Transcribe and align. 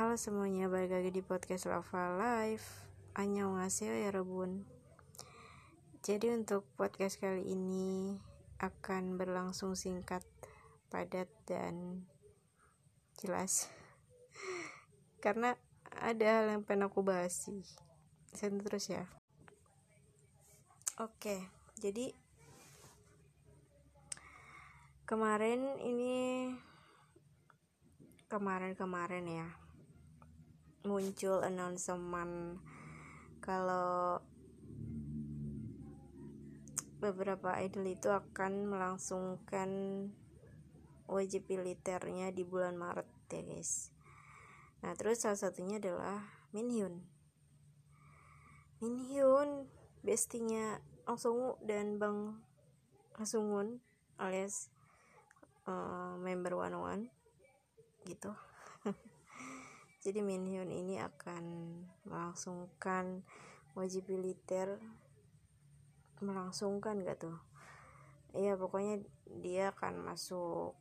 Halo 0.00 0.16
semuanya, 0.16 0.64
balik 0.64 0.96
lagi 0.96 1.12
di 1.12 1.20
podcast 1.20 1.68
Lava 1.68 2.16
Life. 2.16 2.88
Annyeonghaseyo 3.20 4.00
ya 4.00 4.08
Rebun 4.08 4.64
Jadi 6.00 6.32
untuk 6.32 6.64
podcast 6.80 7.20
kali 7.20 7.44
ini 7.44 8.16
akan 8.64 9.20
berlangsung 9.20 9.76
singkat, 9.76 10.24
padat, 10.88 11.28
dan 11.44 12.08
jelas. 13.20 13.68
Karena 15.20 15.52
ada 15.92 16.24
hal 16.32 16.48
yang 16.48 16.64
pengen 16.64 16.88
aku 16.88 17.04
bahas 17.04 17.36
sih. 17.36 17.60
Saya 18.32 18.56
terus 18.56 18.88
ya. 18.88 19.04
Oke, 20.96 21.44
jadi 21.76 22.16
kemarin 25.04 25.76
ini 25.84 26.48
kemarin-kemarin 28.32 29.28
ya 29.28 29.69
muncul 30.80 31.44
announcement 31.44 32.56
kalau 33.44 34.20
beberapa 37.00 37.56
idol 37.60 37.88
itu 37.88 38.12
akan 38.12 38.68
melangsungkan 38.68 39.70
wajib 41.08 41.48
militernya 41.48 42.28
di 42.30 42.44
bulan 42.44 42.76
Maret 42.76 43.08
ya 43.32 43.40
guys. 43.44 43.90
Nah 44.84 44.92
terus 44.96 45.24
salah 45.24 45.40
satunya 45.40 45.80
adalah 45.80 46.24
Min 46.52 46.68
Hyun. 46.68 46.94
Min 48.84 48.96
Hyun 49.08 49.68
bestinya 50.00 50.80
Ong 51.04 51.20
Sung 51.20 51.40
dan 51.64 52.00
Bang 52.00 52.40
Hasungun 53.16 53.84
alias 54.16 54.72
uh, 55.68 56.16
member 56.20 56.56
One 56.56 56.76
One 56.76 57.04
gitu 58.08 58.32
jadi 60.00 60.24
Minhyun 60.24 60.72
ini 60.72 60.96
akan 60.96 61.44
melangsungkan 62.08 63.20
wajib 63.76 64.08
militer. 64.08 64.80
Melangsungkan 66.24 67.04
gak 67.04 67.20
tuh? 67.20 67.36
Iya 68.32 68.56
pokoknya 68.56 69.04
dia 69.44 69.76
akan 69.76 70.08
masuk 70.08 70.72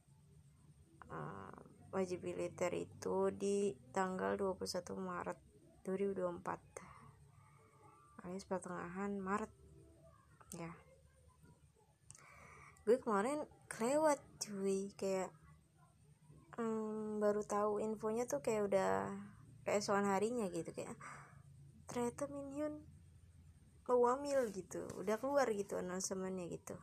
uh, 1.12 1.60
wajib 1.92 2.24
militer 2.24 2.72
itu 2.72 3.28
di 3.36 3.76
tanggal 3.92 4.40
21 4.40 4.88
Maret 4.96 5.36
2024 5.84 8.24
alias 8.24 8.46
pertengahan 8.46 9.18
Maret. 9.20 9.50
Ya. 10.56 10.72
Gue 12.86 13.02
kemarin 13.02 13.44
kelewat 13.68 14.22
cuy. 14.38 14.94
Kayak 14.96 15.34
hmm, 16.60 17.24
baru 17.24 17.42
tahu 17.48 17.80
infonya 17.80 18.28
tuh 18.28 18.44
kayak 18.44 18.68
udah 18.68 18.92
keesokan 19.64 20.12
harinya 20.12 20.52
gitu 20.52 20.76
kayak 20.76 21.00
ternyata 21.88 22.28
Minhyun 22.28 22.84
mau 23.90 24.06
wamil 24.06 24.54
gitu. 24.54 24.86
Udah 25.02 25.18
keluar 25.18 25.50
gitu 25.50 25.82
announcementnya 25.82 26.46
gitu. 26.46 26.78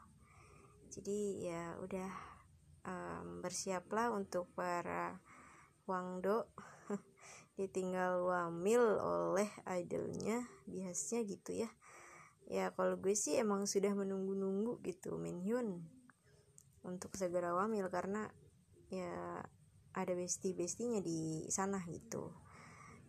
Jadi 0.91 1.47
ya 1.47 1.79
udah 1.79 2.11
um, 2.83 3.47
bersiaplah 3.47 4.11
untuk 4.11 4.51
para 4.59 5.23
Wangdo. 5.87 6.51
Ditinggal 7.59 8.27
wamil 8.27 8.83
oleh 8.99 9.47
idolnya 9.71 10.51
biasanya 10.67 11.23
gitu 11.31 11.51
ya. 11.63 11.71
Ya 12.51 12.75
kalau 12.75 12.99
gue 12.99 13.15
sih 13.15 13.39
emang 13.39 13.71
sudah 13.71 13.95
menunggu-nunggu 13.95 14.83
gitu 14.83 15.15
Minhyun 15.15 15.87
untuk 16.83 17.15
segera 17.15 17.55
wamil 17.55 17.87
karena 17.91 18.31
ya 18.91 19.43
ada 19.97 20.13
besti 20.13 20.53
bestinya 20.53 21.01
di 21.01 21.49
sana 21.49 21.81
gitu. 21.89 22.29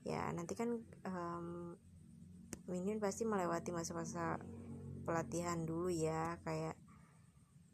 Ya 0.08 0.32
nanti 0.32 0.56
kan 0.56 0.80
um, 1.04 1.76
Minion 2.68 3.00
pasti 3.00 3.24
melewati 3.24 3.72
masa-masa 3.72 4.40
pelatihan 5.08 5.64
dulu 5.64 5.88
ya 5.88 6.36
kayak 6.44 6.76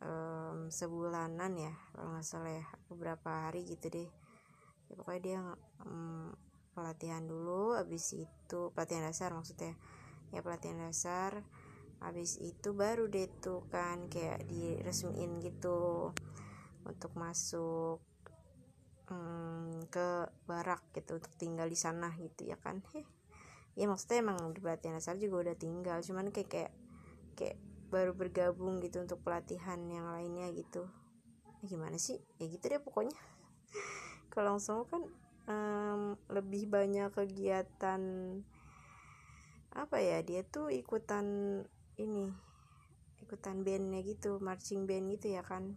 um, 0.01 0.69
sebulanan 0.69 1.57
ya 1.57 1.73
kalau 1.93 2.13
nggak 2.13 2.25
salah 2.25 2.53
ya 2.53 2.65
beberapa 2.89 3.49
hari 3.49 3.65
gitu 3.69 3.89
deh. 3.89 4.09
Ya, 4.89 4.93
pokoknya 4.97 5.21
dia 5.21 5.39
um, 5.85 6.33
pelatihan 6.73 7.25
dulu 7.25 7.77
habis 7.77 8.13
itu 8.17 8.59
pelatihan 8.73 9.09
dasar 9.09 9.33
maksudnya. 9.33 9.73
Ya 10.33 10.41
pelatihan 10.41 10.81
dasar 10.81 11.41
habis 12.01 12.35
itu 12.41 12.75
baru 12.75 13.07
deh 13.07 13.29
tuh 13.39 13.63
kan 13.71 14.11
kayak 14.11 14.43
diresmiin 14.49 15.39
gitu 15.39 16.11
untuk 16.83 17.11
masuk 17.15 18.03
hmm, 19.11 19.87
ke 19.91 20.07
barak 20.47 20.81
gitu 20.95 21.19
untuk 21.19 21.33
tinggal 21.39 21.67
di 21.67 21.77
sana 21.79 22.11
gitu 22.19 22.47
ya 22.47 22.57
kan? 22.59 22.83
Heh. 22.93 23.05
ya 23.73 23.89
maksudnya 23.89 24.21
emang 24.21 24.53
di 24.53 24.61
pelatihan 24.61 25.01
juga 25.17 25.49
udah 25.49 25.55
tinggal 25.57 25.97
cuman 26.05 26.29
kayak 26.29 26.49
kayak 26.53 26.71
kayak 27.33 27.57
baru 27.89 28.13
bergabung 28.13 28.77
gitu 28.85 29.01
untuk 29.01 29.21
pelatihan 29.25 29.81
yang 29.89 30.13
lainnya 30.13 30.49
gitu. 30.53 30.85
Ya, 31.61 31.73
gimana 31.73 31.97
sih? 31.97 32.21
Ya 32.37 32.45
gitu 32.49 32.69
deh 32.69 32.81
pokoknya. 32.81 33.13
Kalau 34.31 34.57
langsung 34.57 34.85
kan 34.89 35.01
um, 35.49 36.17
lebih 36.29 36.69
banyak 36.69 37.09
kegiatan 37.13 38.01
apa 39.73 39.97
ya 39.97 40.21
dia 40.21 40.45
tuh 40.45 40.69
ikutan 40.69 41.25
ini 41.97 42.29
ikutan 43.25 43.65
bandnya 43.65 44.05
gitu 44.05 44.37
marching 44.37 44.85
band 44.85 45.09
gitu 45.17 45.33
ya 45.33 45.41
kan 45.41 45.73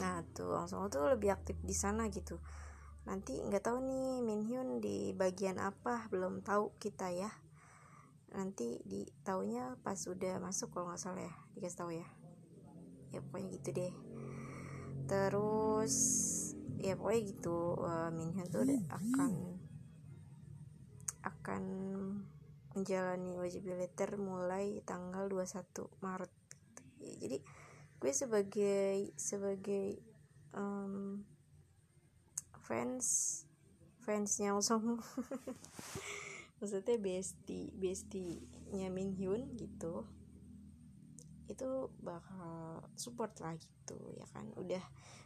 nah 0.00 0.24
tuh 0.32 0.56
langsung 0.56 0.88
tuh 0.88 1.12
lebih 1.12 1.36
aktif 1.36 1.60
di 1.60 1.76
sana 1.76 2.08
gitu. 2.08 2.40
Nanti 3.04 3.36
nggak 3.40 3.64
tahu 3.64 3.84
nih 3.84 4.24
Minhyun 4.24 4.80
di 4.80 5.12
bagian 5.12 5.60
apa 5.60 6.08
belum 6.08 6.40
tahu 6.40 6.76
kita 6.80 7.12
ya. 7.12 7.30
Nanti 8.32 8.80
di 8.84 9.04
taunya 9.24 9.76
pas 9.84 9.98
udah 10.08 10.40
masuk 10.40 10.72
kalau 10.72 10.92
nggak 10.92 11.00
salah 11.00 11.24
ya 11.24 11.34
dikasih 11.56 11.78
tahu 11.78 11.90
ya. 11.92 12.08
Ya 13.12 13.20
pokoknya 13.20 13.48
gitu 13.60 13.68
deh. 13.76 13.92
Terus 15.04 15.94
ya 16.80 16.96
pokoknya 16.96 17.22
gitu 17.28 17.56
uh, 17.80 18.08
Minhyun 18.12 18.48
tuh 18.48 18.64
udah 18.64 18.82
akan 18.88 19.32
akan 21.20 21.62
menjalani 22.72 23.34
wajib 23.36 23.66
militer 23.66 24.14
mulai 24.16 24.80
tanggal 24.86 25.26
21 25.26 25.66
Maret. 26.00 26.32
Jadi 27.00 27.38
gue 28.00 28.12
sebagai 28.16 29.12
sebagai 29.20 30.00
um, 30.56 31.20
fans 32.64 33.44
fansnya 34.00 34.56
Song 34.64 34.98
maksudnya 36.58 36.96
besti 36.96 37.72
bestinya 37.76 38.88
Min 38.88 39.12
Hyun 39.12 39.52
gitu 39.60 40.08
itu 41.50 41.90
bakal 41.98 42.86
support 42.94 43.34
lah 43.42 43.58
gitu 43.58 43.98
ya 44.14 44.26
kan? 44.30 44.46
Udah 44.54 44.80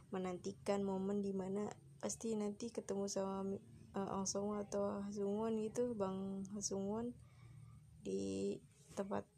menantikan 0.09 0.81
momen 0.81 1.21
di 1.21 1.37
mana 1.37 1.69
pasti 2.01 2.33
nanti 2.33 2.73
ketemu 2.73 3.05
sama 3.13 3.61
uh, 3.93 4.17
Ong 4.17 4.25
Song 4.25 4.57
atau 4.57 5.05
Hasungwon 5.05 5.61
gitu 5.61 5.93
Bang 5.93 6.49
Hasungwon 6.57 7.13
di 8.01 8.57
tempat 8.97 9.29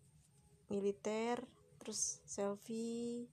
militer 0.71 1.43
terus 1.87 2.19
selfie 2.27 3.31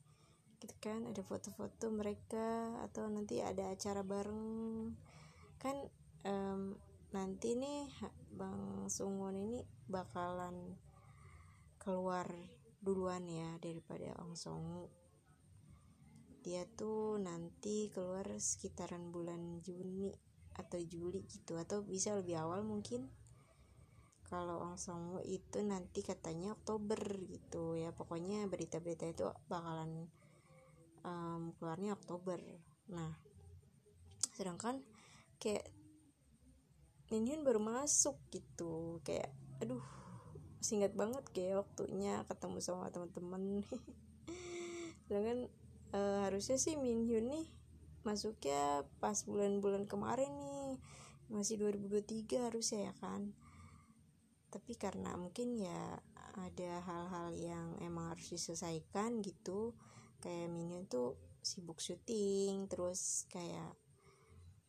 gitu 0.62 0.78
kan 0.78 1.10
ada 1.10 1.26
foto-foto 1.26 1.90
mereka 1.90 2.78
atau 2.86 3.10
nanti 3.10 3.42
ada 3.42 3.74
acara 3.74 4.06
bareng. 4.06 4.94
Kan 5.58 5.90
um, 6.22 6.78
nanti 7.10 7.58
nih 7.58 7.90
Bang 8.38 8.86
Sungwon 8.94 9.42
ini 9.42 9.66
bakalan 9.90 10.78
keluar 11.82 12.30
duluan 12.78 13.26
ya 13.26 13.58
daripada 13.58 14.14
Ong 14.22 14.38
Song 14.38 14.86
dia 16.44 16.68
tuh 16.76 17.18
nanti 17.18 17.88
keluar 17.90 18.28
sekitaran 18.36 19.10
bulan 19.10 19.64
Juni 19.64 20.12
atau 20.60 20.78
Juli 20.78 21.24
gitu 21.26 21.56
atau 21.56 21.82
bisa 21.82 22.14
lebih 22.14 22.38
awal 22.38 22.68
mungkin 22.68 23.08
kalau 24.28 24.64
Ong 24.64 24.80
Song 24.80 25.20
itu 25.28 25.60
nanti 25.62 26.00
katanya 26.00 26.56
Oktober 26.56 27.00
gitu 27.28 27.76
ya. 27.76 27.92
Pokoknya 27.92 28.48
berita-berita 28.48 29.06
itu 29.08 29.28
bakalan 29.52 30.08
um, 31.04 31.52
keluarnya 31.60 31.96
Oktober. 31.96 32.40
Nah 32.92 33.12
sedangkan 34.34 34.82
kayak 35.38 35.70
Minion 37.12 37.46
baru 37.46 37.62
masuk 37.62 38.18
gitu. 38.34 39.04
Kayak 39.06 39.30
aduh 39.62 39.84
singkat 40.64 40.96
banget 40.96 41.22
kayak 41.36 41.68
waktunya 41.68 42.24
ketemu 42.26 42.58
sama 42.64 42.90
teman-teman. 42.90 43.62
Sedangkan 45.06 45.52
uh, 45.94 46.26
harusnya 46.26 46.58
sih 46.58 46.80
Minhyun 46.80 47.30
nih 47.30 47.46
masuknya 48.02 48.88
pas 48.98 49.20
bulan-bulan 49.28 49.86
kemarin 49.86 50.32
nih. 50.42 50.82
Masih 51.30 51.62
2023 51.62 52.50
harusnya 52.50 52.90
ya 52.90 52.94
kan 52.98 53.36
tapi 54.54 54.78
karena 54.78 55.18
mungkin 55.18 55.58
ya 55.58 55.98
ada 56.38 56.72
hal-hal 56.86 57.34
yang 57.34 57.68
emang 57.82 58.14
harus 58.14 58.30
diselesaikan 58.30 59.26
gitu 59.26 59.74
kayak 60.22 60.54
Minion 60.54 60.86
tuh 60.86 61.18
sibuk 61.42 61.82
syuting 61.82 62.70
terus 62.70 63.26
kayak 63.34 63.74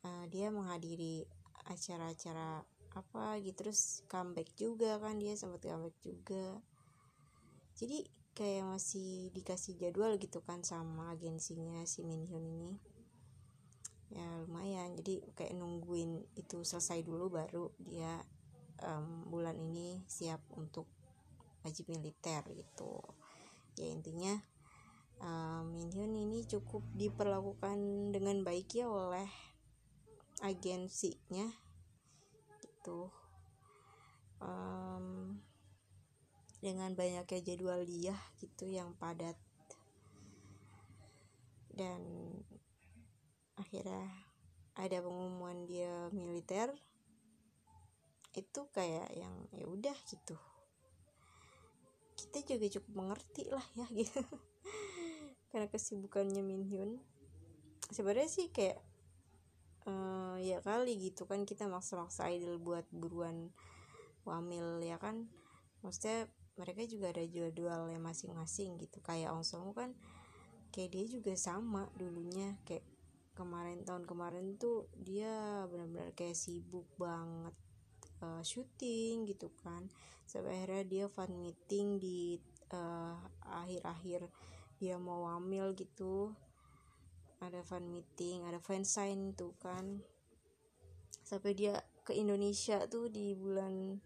uh, 0.09 0.25
dia 0.33 0.49
menghadiri 0.49 1.29
acara-acara 1.69 2.65
apa 2.95 3.43
gitu 3.43 3.67
terus 3.67 4.01
comeback 4.09 4.49
juga 4.57 4.97
kan 5.03 5.21
dia 5.21 5.37
sempat 5.37 5.63
comeback 5.67 5.97
juga. 6.01 6.63
Jadi 7.75 8.07
kayak 8.35 8.67
masih 8.67 9.31
dikasih 9.35 9.79
jadwal 9.79 10.15
gitu 10.19 10.43
kan 10.43 10.63
sama 10.63 11.15
agensinya 11.15 11.83
si 11.87 12.07
Min 12.07 12.27
Hyun 12.27 12.47
ini. 12.47 12.73
Ya 14.15 14.27
lumayan 14.47 14.95
jadi 14.95 15.27
kayak 15.35 15.59
nungguin 15.59 16.23
itu 16.39 16.63
selesai 16.63 17.03
dulu 17.03 17.35
baru 17.35 17.75
dia 17.83 18.23
um, 18.83 19.31
bulan 19.31 19.55
ini 19.61 20.03
siap 20.09 20.43
untuk 20.57 20.89
wajib 21.63 21.93
militer 21.93 22.43
gitu. 22.51 22.99
Ya 23.79 23.91
intinya 23.91 24.35
um, 25.23 25.75
Min 25.75 25.91
Hyun 25.95 26.15
ini 26.15 26.43
cukup 26.47 26.83
diperlakukan 26.95 27.79
dengan 28.11 28.43
baik 28.43 28.75
ya 28.75 28.87
oleh 28.91 29.29
agensinya 30.43 31.47
gitu. 32.63 33.11
Um, 34.43 35.39
dengan 36.65 36.97
banyaknya 36.97 37.41
jadwal 37.45 37.85
dia 37.85 38.17
gitu 38.41 38.69
yang 38.69 38.97
padat. 38.97 39.37
Dan 41.75 42.01
akhirnya 43.59 44.07
ada 44.75 44.99
pengumuman 45.03 45.67
dia 45.67 46.11
militer 46.11 46.75
itu 48.35 48.61
kayak 48.75 49.09
yang 49.15 49.35
ya 49.55 49.65
udah 49.67 49.97
gitu. 50.11 50.37
Kita 52.15 52.43
juga 52.43 52.67
cukup 52.79 52.93
mengerti 52.95 53.45
lah 53.51 53.67
ya 53.79 53.87
gitu. 54.01 54.23
Karena 55.55 55.71
kesibukannya 55.71 56.43
Min 56.43 56.67
Hyun. 56.67 56.99
Sebenarnya 57.95 58.27
sih 58.27 58.51
kayak 58.51 58.83
uh, 59.87 60.37
ya 60.43 60.59
kali 60.65 60.99
gitu 60.99 61.31
kan 61.31 61.47
kita 61.47 61.71
maksa-maksa 61.71 62.27
idol 62.35 62.59
buat 62.59 62.87
buruan 62.91 63.55
wamil 64.27 64.83
ya 64.83 64.99
kan. 64.99 65.31
Maksudnya 65.87 66.27
mereka 66.59 66.87
juga 66.87 67.11
ada 67.15 67.23
jadwalnya 67.23 68.03
masing-masing 68.03 68.79
gitu. 68.83 68.99
Kayak 69.03 69.35
Ong 69.35 69.47
kan 69.75 69.95
kayak 70.75 70.91
dia 70.91 71.05
juga 71.07 71.39
sama 71.39 71.87
dulunya. 71.95 72.59
Kayak 72.67 72.83
kemarin 73.35 73.83
tahun 73.83 74.07
kemarin 74.07 74.55
tuh 74.59 74.87
dia 74.95 75.67
benar-benar 75.67 76.15
kayak 76.15 76.39
sibuk 76.39 76.87
banget 76.95 77.55
uh, 78.25 78.41
syuting 78.41 79.29
gitu 79.29 79.53
kan. 79.61 79.93
Sampai 80.25 80.65
akhirnya 80.65 80.85
dia 80.89 81.07
fan 81.13 81.37
meeting 81.37 82.01
di 82.01 82.41
uh, 82.73 83.21
akhir-akhir 83.45 84.33
dia 84.81 84.97
mau 84.97 85.29
wamil 85.29 85.77
gitu. 85.77 86.33
Ada 87.45 87.61
fan 87.61 87.93
meeting 87.93 88.49
ada 88.49 88.57
fan 88.57 88.89
sign 88.89 89.37
tuh 89.37 89.53
kan. 89.61 90.01
Sampai 91.21 91.53
dia 91.53 91.85
ke 92.05 92.17
Indonesia 92.17 92.85
tuh 92.89 93.13
di 93.13 93.37
bulan 93.37 94.01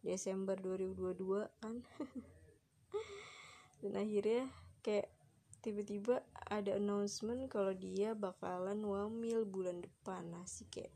Desember 0.00 0.54
2022 0.54 1.50
kan. 1.58 1.82
Dan 3.80 3.92
akhirnya 3.96 4.46
kayak 4.84 5.08
tiba-tiba 5.60 6.24
ada 6.48 6.76
announcement 6.80 7.48
kalau 7.52 7.76
dia 7.76 8.16
bakalan 8.16 8.80
wamil 8.80 9.44
bulan 9.44 9.84
depan. 9.84 10.24
Nah 10.30 10.44
sih 10.48 10.68
kayak 10.68 10.92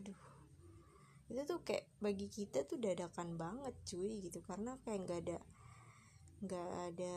aduh 0.00 0.31
itu 1.32 1.48
tuh 1.48 1.64
kayak 1.64 1.88
bagi 2.04 2.28
kita 2.28 2.68
tuh 2.68 2.76
dadakan 2.76 3.40
banget 3.40 3.72
cuy 3.88 4.20
gitu. 4.20 4.44
Karena 4.44 4.76
kayak 4.84 5.08
nggak 5.08 5.20
ada 5.24 5.38
nggak 6.42 6.70
ada 6.92 7.16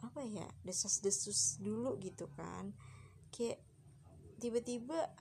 apa 0.00 0.20
ya 0.26 0.48
desas-desus 0.66 1.62
dulu 1.62 1.94
gitu 2.02 2.26
kan. 2.34 2.74
Kayak 3.30 3.62
tiba-tiba 4.42 5.14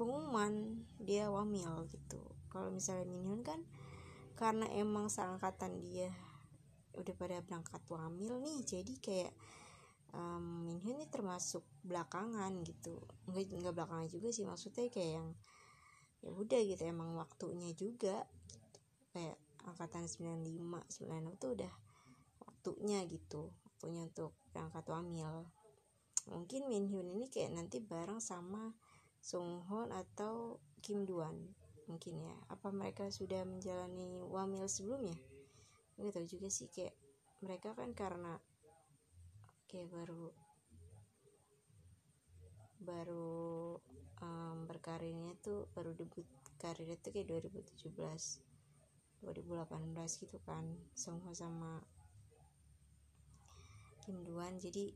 pengumuman 0.00 0.82
dia 0.96 1.28
wamil 1.28 1.84
gitu. 1.92 2.20
Kalau 2.48 2.72
misalnya 2.72 3.04
Minhyun 3.04 3.44
kan 3.44 3.60
karena 4.40 4.66
emang 4.74 5.12
seangkatan 5.12 5.78
dia 5.84 6.10
udah 6.96 7.14
pada 7.16 7.40
berangkat 7.40 7.80
wamil 7.88 8.42
nih 8.42 8.58
jadi 8.64 8.92
kayak 9.00 9.32
um, 10.12 10.68
Minhyun 10.68 11.00
ini 11.00 11.06
termasuk 11.08 11.64
belakangan 11.84 12.52
gitu. 12.64 13.00
Nggak 13.28 13.52
nggak 13.52 13.74
belakangan 13.74 14.08
juga 14.08 14.28
sih 14.30 14.44
maksudnya 14.44 14.88
kayak 14.92 15.12
yang 15.20 15.28
ya 16.22 16.30
udah 16.30 16.60
gitu 16.62 16.82
emang 16.86 17.18
waktunya 17.18 17.74
juga 17.74 18.22
gitu. 18.46 18.78
kayak 19.10 19.36
angkatan 19.66 20.06
95 20.06 20.86
96 21.02 21.42
tuh 21.42 21.50
udah 21.58 21.72
waktunya 22.46 22.98
gitu 23.10 23.50
waktunya 23.66 24.06
untuk 24.06 24.32
berangkat 24.54 24.84
wamil. 24.86 25.50
Mungkin 26.30 26.70
Min 26.70 26.86
Hyun 26.86 27.18
ini 27.18 27.26
kayak 27.26 27.50
nanti 27.58 27.82
bareng 27.82 28.22
sama 28.22 28.70
Sung 29.18 29.66
Hoon 29.66 29.90
atau 29.90 30.62
Kim 30.78 31.02
Duan 31.02 31.34
mungkin 31.90 32.22
ya. 32.22 32.36
Apa 32.46 32.70
mereka 32.70 33.10
sudah 33.10 33.42
menjalani 33.42 34.22
wamil 34.22 34.70
sebelumnya? 34.70 35.18
Nggak 35.98 36.14
tahu 36.14 36.26
juga 36.30 36.48
sih 36.48 36.70
kayak 36.70 36.94
mereka 37.42 37.74
kan 37.74 37.90
karena 37.90 38.38
kayak 39.72 39.88
baru 39.88 40.28
baru 42.82 43.80
um, 44.20 44.68
berkarirnya 44.68 45.32
tuh 45.40 45.72
baru 45.72 45.96
debut 45.96 46.28
karirnya 46.60 47.00
tuh 47.00 47.16
kayak 47.16 47.32
2017 47.48 47.96
2018 49.24 50.22
gitu 50.22 50.38
kan 50.44 50.68
sama 50.92 51.32
sama 51.32 51.80
Kim 54.04 54.20
Duan 54.26 54.60
jadi 54.60 54.92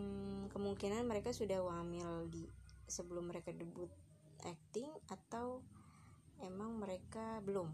hmm, 0.00 0.48
kemungkinan 0.54 1.04
mereka 1.04 1.34
sudah 1.34 1.60
wamil 1.60 2.30
di 2.32 2.46
sebelum 2.90 3.30
mereka 3.30 3.52
debut 3.54 3.90
acting 4.42 4.88
atau 5.10 5.62
emang 6.40 6.80
mereka 6.80 7.38
belum. 7.44 7.68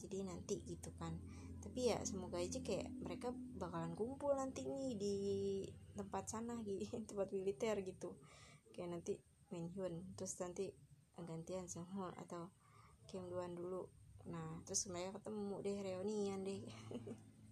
Jadi 0.00 0.24
nanti 0.24 0.56
gitu 0.64 0.90
kan 0.96 1.12
tapi 1.60 1.92
ya 1.92 2.00
semoga 2.08 2.40
aja 2.40 2.64
kayak 2.64 2.88
mereka 3.04 3.36
bakalan 3.52 3.92
kumpul 3.92 4.32
nanti 4.32 4.64
nih 4.64 4.96
di 4.96 5.16
tempat 5.92 6.24
sana 6.32 6.56
di 6.64 6.80
tempat 7.08 7.28
militer 7.36 7.76
gitu. 7.84 8.16
Kayak 8.72 8.96
nanti 8.96 9.14
Hyun 9.50 10.14
terus 10.14 10.38
nanti 10.38 10.70
gantian 11.20 11.66
semua 11.68 12.14
atau 12.16 12.48
Kim 13.04 13.28
Duan 13.28 13.52
dulu. 13.52 13.84
Nah 14.30 14.62
terus 14.64 14.88
mereka 14.88 15.20
ketemu 15.20 15.56
deh 15.60 15.78
reunian 15.84 16.40
deh. 16.46 16.62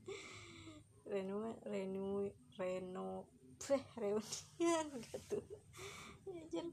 Reno 1.10 1.56
Reno 1.68 2.24
Reno 2.56 3.08
eh 3.68 3.84
reunian 3.98 4.86
gitu. 5.10 5.38
Ya 6.28 6.64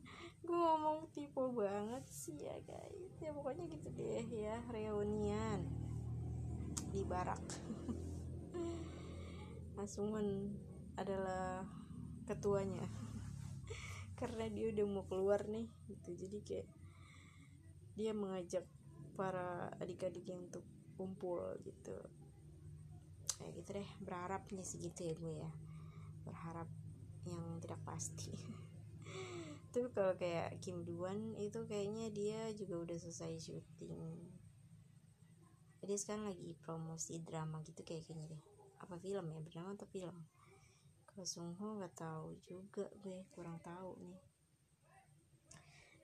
gue 0.46 0.54
ngomong 0.56 1.10
tipe 1.12 1.42
banget 1.52 2.06
sih 2.08 2.48
ya 2.48 2.56
guys. 2.64 3.12
Ya 3.20 3.34
pokoknya 3.34 3.66
gitu 3.68 3.90
deh 3.92 4.24
ya 4.30 4.62
reunian 4.72 5.85
di 6.96 7.04
barak. 7.04 7.44
Asuman 9.76 10.48
adalah 10.96 11.68
ketuanya. 12.24 12.88
Karena 14.16 14.48
dia 14.48 14.72
udah 14.72 14.86
mau 14.88 15.04
keluar 15.04 15.44
nih 15.44 15.68
gitu. 15.92 16.16
Jadi 16.16 16.38
kayak 16.40 16.68
dia 18.00 18.16
mengajak 18.16 18.64
para 19.20 19.76
adik-adiknya 19.84 20.40
untuk 20.40 20.64
kumpul 20.96 21.44
gitu. 21.68 22.00
Kayak 23.36 23.52
gitu 23.60 23.70
deh 23.76 23.90
berharapnya 24.00 24.64
segitu 24.64 25.04
ya 25.04 25.14
gue 25.20 25.34
ya. 25.36 25.52
Berharap 26.24 26.72
yang 27.28 27.60
tidak 27.60 27.84
pasti. 27.84 28.32
Tapi 29.76 29.92
kalau 29.92 30.16
kayak 30.16 30.64
Kim 30.64 30.88
Duan 30.88 31.36
itu 31.36 31.68
kayaknya 31.68 32.08
dia 32.16 32.48
juga 32.56 32.88
udah 32.88 32.96
selesai 32.96 33.52
syuting 33.52 34.00
jadi 35.86 36.02
sekarang 36.02 36.34
lagi 36.34 36.58
promosi 36.66 37.22
drama 37.22 37.62
gitu 37.62 37.86
kayak 37.86 38.10
kayaknya 38.10 38.34
deh. 38.34 38.42
Apa 38.82 38.98
film 38.98 39.22
ya? 39.30 39.40
Drama 39.46 39.78
atau 39.78 39.86
film? 39.86 40.18
Kalau 41.06 41.26
Sung 41.30 41.54
Ho 41.62 41.78
nggak 41.78 41.94
tahu 41.94 42.34
juga 42.42 42.90
gue 43.06 43.22
kurang 43.38 43.62
tahu 43.62 43.94
nih. 44.02 44.18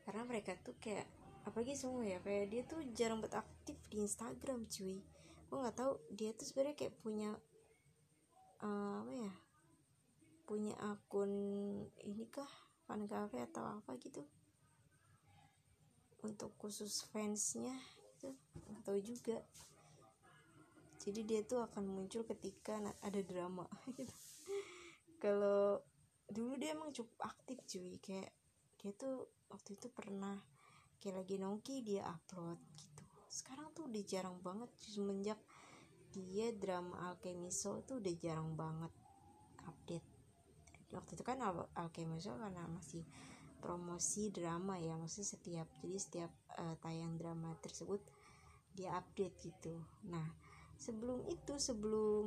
Karena 0.06 0.22
mereka 0.22 0.54
tuh 0.62 0.78
kayak 0.78 1.10
apalagi 1.50 1.74
semua 1.74 2.06
ya 2.06 2.22
kayak 2.22 2.54
dia 2.54 2.62
tuh 2.70 2.86
jarang 2.94 3.26
beraktif 3.26 3.74
di 3.90 4.06
Instagram 4.06 4.70
cuy. 4.70 5.02
Gue 5.50 5.58
nggak 5.58 5.74
tahu 5.74 5.98
dia 6.14 6.30
tuh 6.38 6.46
sebenarnya 6.46 6.78
kayak 6.78 6.96
punya 7.02 7.34
uh, 8.62 9.02
apa 9.02 9.14
ya? 9.18 9.34
Punya 10.46 10.78
akun 10.78 11.34
ini 12.06 12.30
kah 12.30 12.54
fan 12.86 13.10
cafe 13.10 13.50
atau 13.50 13.66
apa 13.66 13.98
gitu? 13.98 14.22
Untuk 16.22 16.54
khusus 16.62 17.02
fansnya 17.10 17.74
itu 18.22 18.30
nggak 18.70 18.86
tahu 18.86 19.02
juga 19.02 19.42
jadi 21.02 21.22
dia 21.26 21.42
tuh 21.42 21.66
akan 21.66 21.84
muncul 21.90 22.22
ketika 22.30 22.78
ada 23.02 23.22
drama 23.26 23.66
gitu. 23.98 24.14
Kalau 25.18 25.82
dulu 26.30 26.58
dia 26.58 26.78
emang 26.78 26.94
cukup 26.94 27.18
aktif 27.26 27.58
cuy. 27.66 27.98
Kayak 27.98 28.30
dia 28.78 28.92
tuh 28.94 29.30
waktu 29.50 29.78
itu 29.78 29.90
pernah 29.90 30.38
kayak 31.02 31.26
lagi 31.26 31.36
nongki 31.42 31.82
dia 31.82 32.06
upload 32.06 32.62
gitu. 32.78 33.04
Sekarang 33.26 33.74
tuh 33.74 33.90
udah 33.90 34.04
jarang 34.06 34.38
banget 34.46 34.70
semenjak 34.78 35.40
dia 36.12 36.52
drama 36.52 37.10
Alchemiso 37.10 37.82
tuh 37.88 37.98
udah 37.98 38.14
jarang 38.22 38.54
banget 38.54 38.94
update. 39.66 40.08
Waktu 40.92 41.12
itu 41.18 41.24
kan 41.24 41.40
Al 41.42 41.66
Alchemiso 41.74 42.36
karena 42.36 42.68
masih 42.68 43.02
promosi 43.62 44.34
drama 44.34 44.82
ya 44.82 44.98
maksudnya 44.98 45.38
setiap 45.38 45.68
jadi 45.86 45.98
setiap 46.02 46.32
uh, 46.58 46.76
tayang 46.82 47.16
drama 47.16 47.54
tersebut 47.62 48.02
dia 48.74 48.98
update 48.98 49.38
gitu. 49.40 49.78
Nah 50.10 50.51
sebelum 50.82 51.22
itu 51.30 51.54
sebelum 51.62 52.26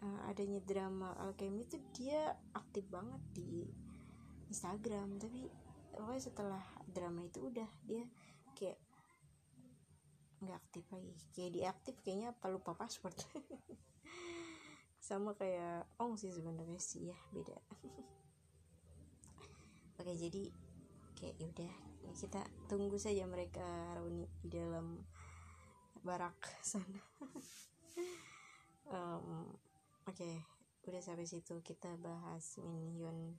uh, 0.00 0.20
adanya 0.24 0.64
drama 0.64 1.12
alchemy 1.20 1.68
itu 1.68 1.76
dia 1.92 2.32
aktif 2.56 2.88
banget 2.88 3.20
di 3.36 3.68
Instagram. 4.48 5.20
Tapi 5.20 5.52
pokoknya 5.92 6.22
setelah 6.24 6.64
drama 6.88 7.28
itu 7.28 7.52
udah 7.52 7.68
dia 7.84 8.08
kayak 8.56 8.80
nggak 10.40 10.56
aktif 10.56 10.88
lagi. 10.88 11.12
Kayak 11.36 11.52
diaktif 11.60 11.94
kayaknya 12.00 12.32
apa 12.32 12.48
lupa 12.48 12.72
password. 12.72 13.20
Sama 15.08 15.36
kayak 15.36 15.84
Ong 16.00 16.16
sih 16.16 16.32
sebenarnya 16.32 16.80
sih 16.80 17.12
ya 17.12 17.18
beda. 17.36 17.60
Oke 20.00 20.16
jadi 20.16 20.48
kayak 21.20 21.36
yaudah 21.36 21.74
kita 22.16 22.40
tunggu 22.70 22.96
saja 22.96 23.28
mereka 23.28 23.64
reuni 23.98 24.24
di 24.40 24.48
dalam 24.48 25.04
barak 26.02 26.38
sana. 26.62 27.02
Um, 28.88 29.44
oke 30.08 30.16
okay, 30.16 30.40
udah 30.88 31.04
sampai 31.04 31.28
situ 31.28 31.60
kita 31.60 31.92
bahas 32.00 32.56
Min 32.56 33.36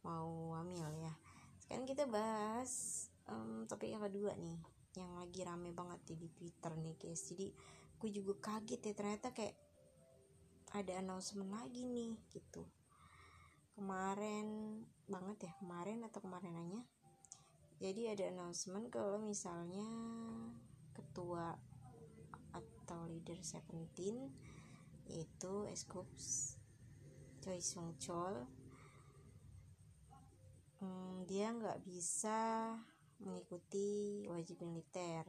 mau 0.00 0.56
hamil 0.56 0.88
ya. 1.04 1.12
Sekarang 1.60 1.84
kita 1.84 2.08
bahas 2.08 3.04
um, 3.28 3.68
topik 3.68 3.92
yang 3.92 4.00
kedua 4.00 4.32
nih 4.40 4.56
yang 4.96 5.12
lagi 5.20 5.44
rame 5.44 5.76
banget 5.76 6.16
di 6.16 6.32
Twitter 6.32 6.72
nih 6.80 6.96
guys. 6.96 7.28
Jadi 7.28 7.52
gue 8.00 8.08
juga 8.08 8.32
kaget 8.40 8.80
ya 8.80 8.94
ternyata 8.96 9.36
kayak 9.36 9.52
ada 10.72 11.04
announcement 11.04 11.52
lagi 11.60 11.84
nih 11.84 12.16
gitu. 12.32 12.64
Kemarin 13.76 14.80
banget 15.12 15.44
ya 15.44 15.52
kemarin 15.60 16.08
atau 16.08 16.24
kemarin 16.24 16.56
nanya 16.56 16.82
jadi 17.80 18.12
ada 18.12 18.28
announcement 18.28 18.92
kalau 18.92 19.16
misalnya 19.16 19.88
ketua 20.92 21.56
atau 22.90 23.06
leader 23.06 23.38
Seventeen 23.38 24.34
yaitu 25.06 25.62
Escoops 25.70 26.58
Choi 27.38 27.62
Sung 27.62 27.94
Chol. 28.02 28.34
Hmm, 30.82 31.22
dia 31.30 31.54
nggak 31.54 31.86
bisa 31.86 32.74
mengikuti 33.22 34.26
wajib 34.26 34.66
militer 34.66 35.22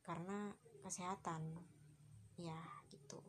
karena 0.00 0.48
kesehatan. 0.80 1.60
Ya 2.40 2.56
gitu. 2.88 3.20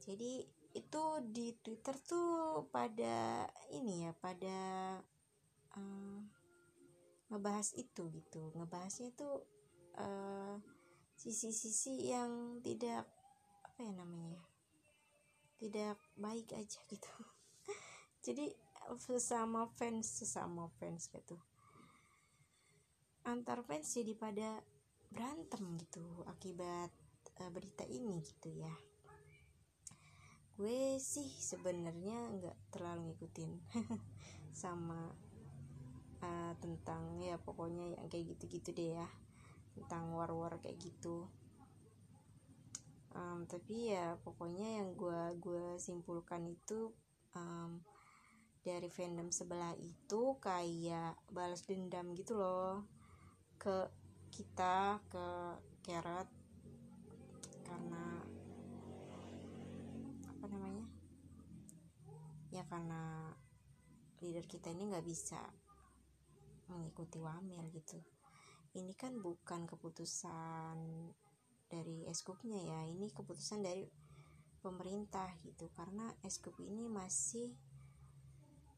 Jadi 0.00 0.48
itu 0.72 1.04
di 1.28 1.52
Twitter 1.60 2.00
tuh 2.00 2.64
pada 2.72 3.44
ini 3.76 4.08
ya 4.08 4.16
pada 4.16 4.60
uh, 5.76 6.20
ngebahas 7.28 7.76
itu 7.76 8.08
gitu. 8.08 8.56
Ngebahasnya 8.56 9.12
itu 9.12 9.28
uh, 10.00 10.56
sisi-sisi 11.18 12.14
yang 12.14 12.62
tidak 12.62 13.02
apa 13.66 13.78
ya 13.82 13.92
namanya 13.98 14.42
tidak 15.58 15.98
baik 16.14 16.54
aja 16.54 16.78
gitu. 16.86 17.10
Jadi 18.26 18.54
sesama 18.96 19.66
fans 19.74 20.06
sesama 20.22 20.70
fans 20.78 21.10
gitu. 21.10 21.36
Antar 23.26 23.60
fans 23.66 23.92
jadi 23.92 24.16
pada 24.16 24.64
berantem 25.12 25.76
gitu 25.76 26.00
akibat 26.24 26.88
uh, 27.44 27.50
berita 27.52 27.84
ini 27.84 28.24
gitu 28.24 28.48
ya. 28.56 28.72
Gue 30.56 30.96
sih 30.96 31.28
sebenarnya 31.28 32.32
nggak 32.40 32.56
terlalu 32.72 33.12
ngikutin 33.12 33.52
sama 34.64 35.12
uh, 36.24 36.52
tentang 36.62 37.20
ya 37.20 37.36
pokoknya 37.36 38.00
yang 38.00 38.08
kayak 38.08 38.32
gitu-gitu 38.32 38.72
deh 38.72 38.90
ya 38.96 39.08
tentang 39.78 40.10
war-war 40.10 40.58
kayak 40.58 40.82
gitu. 40.82 41.30
Um, 43.14 43.46
tapi 43.46 43.94
ya 43.94 44.18
pokoknya 44.20 44.82
yang 44.82 44.94
gue 44.94 45.20
gue 45.42 45.64
simpulkan 45.78 46.44
itu 46.46 46.92
um, 47.34 47.82
dari 48.62 48.90
fandom 48.90 49.32
sebelah 49.32 49.72
itu 49.78 50.36
kayak 50.42 51.16
balas 51.32 51.64
dendam 51.64 52.12
gitu 52.12 52.36
loh 52.36 52.84
ke 53.56 53.88
kita 54.28 55.02
ke 55.08 55.26
Carrot 55.82 56.28
karena 57.64 58.22
apa 60.28 60.44
namanya? 60.46 60.86
Ya 62.52 62.62
karena 62.68 63.32
leader 64.20 64.44
kita 64.44 64.74
ini 64.74 64.90
nggak 64.90 65.06
bisa 65.06 65.40
mengikuti 66.68 67.16
wamil 67.18 67.64
gitu 67.72 68.17
ini 68.76 68.92
kan 68.92 69.16
bukan 69.22 69.64
keputusan 69.64 70.76
dari 71.68 72.08
eskupnya 72.08 72.60
ya 72.60 72.80
ini 72.88 73.12
keputusan 73.12 73.64
dari 73.64 73.88
pemerintah 74.60 75.32
gitu. 75.46 75.70
Karena 75.72 76.10
eskup 76.26 76.58
ini 76.60 76.88
masih 76.90 77.54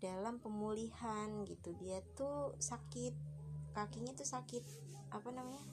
dalam 0.01 0.39
pemulihan 0.39 1.45
gitu. 1.45 1.75
Dia 1.81 2.01
tuh 2.15 2.55
sakit 2.61 3.15
kakinya 3.71 4.13
tuh 4.15 4.27
sakit 4.27 4.63
apa 5.11 5.29
namanya? 5.31 5.65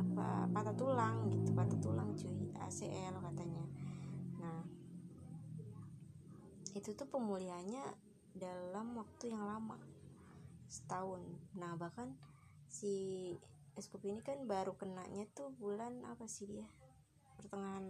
Apa 0.00 0.48
patah 0.52 0.76
tulang 0.76 1.28
gitu 1.32 1.50
patah 1.52 1.78
tulang 1.80 2.12
cuy 2.16 2.52
ACL 2.60 3.14
katanya. 3.20 3.64
Nah 4.40 4.60
itu 6.74 6.90
tuh 6.92 7.06
pemulihannya 7.06 7.82
dalam 8.34 8.98
waktu 8.98 9.30
yang 9.30 9.46
lama 9.46 9.78
setahun. 10.66 11.22
Nah 11.54 11.78
bahkan 11.78 12.18
si 12.74 12.94
Eskup 13.78 14.02
ini 14.02 14.18
kan 14.22 14.50
baru 14.50 14.74
kenanya 14.74 15.26
tuh 15.30 15.54
bulan 15.54 16.02
apa 16.10 16.26
sih 16.26 16.46
dia? 16.46 16.66
Pertengahan 17.38 17.86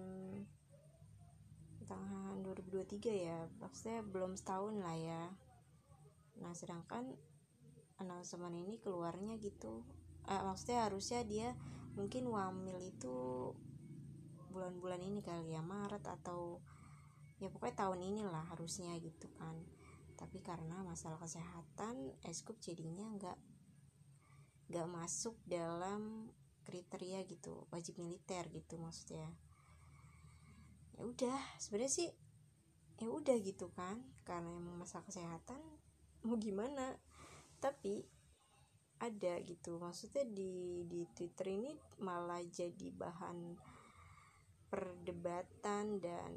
pertengahan 1.80 2.40
2023 2.44 3.00
ya. 3.12 3.48
Maksudnya 3.60 4.04
belum 4.04 4.36
setahun 4.36 4.80
lah 4.80 4.96
ya. 4.96 5.24
Nah 6.40 6.52
sedangkan 6.52 7.16
announcement 8.00 8.56
ini 8.56 8.80
keluarnya 8.80 9.40
gitu. 9.40 9.84
Uh, 10.24 10.40
maksudnya 10.48 10.88
harusnya 10.88 11.20
dia 11.24 11.52
mungkin 11.96 12.28
wamil 12.32 12.80
itu 12.80 13.52
bulan-bulan 14.52 15.04
ini 15.04 15.20
kali 15.20 15.52
ya 15.52 15.60
Maret 15.60 16.00
atau 16.08 16.64
ya 17.42 17.52
pokoknya 17.52 17.84
tahun 17.84 18.00
inilah 18.04 18.56
harusnya 18.56 18.96
gitu 19.04 19.28
kan. 19.36 19.56
Tapi 20.16 20.40
karena 20.40 20.80
masalah 20.80 21.20
kesehatan 21.20 22.16
eskup 22.24 22.56
jadinya 22.64 23.04
nggak 23.20 23.53
nggak 24.74 24.90
masuk 24.90 25.38
dalam 25.46 26.26
kriteria 26.66 27.22
gitu 27.30 27.62
wajib 27.70 27.94
militer 28.02 28.42
gitu 28.50 28.74
maksudnya. 28.82 29.30
Ya 30.98 31.06
udah 31.06 31.38
sebenarnya 31.62 31.94
sih 31.94 32.10
ya 32.98 33.06
udah 33.06 33.38
gitu 33.38 33.70
kan 33.70 34.02
karena 34.26 34.50
emang 34.50 34.82
masalah 34.82 35.06
kesehatan 35.06 35.62
mau 36.26 36.34
gimana? 36.42 36.98
Tapi 37.62 38.02
ada 38.98 39.38
gitu 39.46 39.78
maksudnya 39.78 40.26
di 40.26 40.82
di 40.90 41.06
Twitter 41.14 41.54
ini 41.54 41.70
malah 42.02 42.42
jadi 42.42 42.90
bahan 42.90 43.54
perdebatan 44.74 46.02
dan 46.02 46.34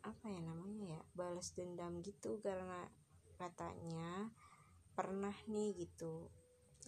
apa 0.00 0.24
ya 0.32 0.40
namanya 0.40 0.96
ya 0.96 1.00
balas 1.12 1.52
dendam 1.52 2.00
gitu 2.00 2.40
karena 2.40 2.88
katanya 3.36 4.32
pernah 4.96 5.36
nih 5.52 5.76
gitu 5.84 6.32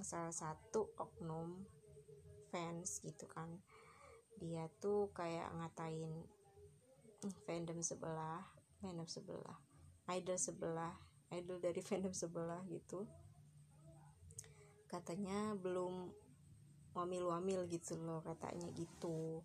salah 0.03 0.35
satu 0.35 0.93
oknum 0.99 1.65
fans 2.51 3.01
gitu 3.01 3.25
kan. 3.31 3.49
Dia 4.37 4.69
tuh 4.81 5.13
kayak 5.17 5.49
ngatain 5.57 6.13
fandom 7.49 7.81
sebelah 7.81 8.45
fandom 8.81 9.09
sebelah 9.09 9.57
idol 10.13 10.37
sebelah 10.37 10.95
idol 11.33 11.59
dari 11.59 11.81
fandom 11.87 12.13
sebelah 12.13 12.61
gitu. 12.69 13.09
Katanya 14.87 15.57
belum 15.57 16.13
wamil-wamil 16.97 17.69
gitu 17.69 17.97
loh 18.01 18.25
katanya 18.25 18.73
gitu. 18.73 19.45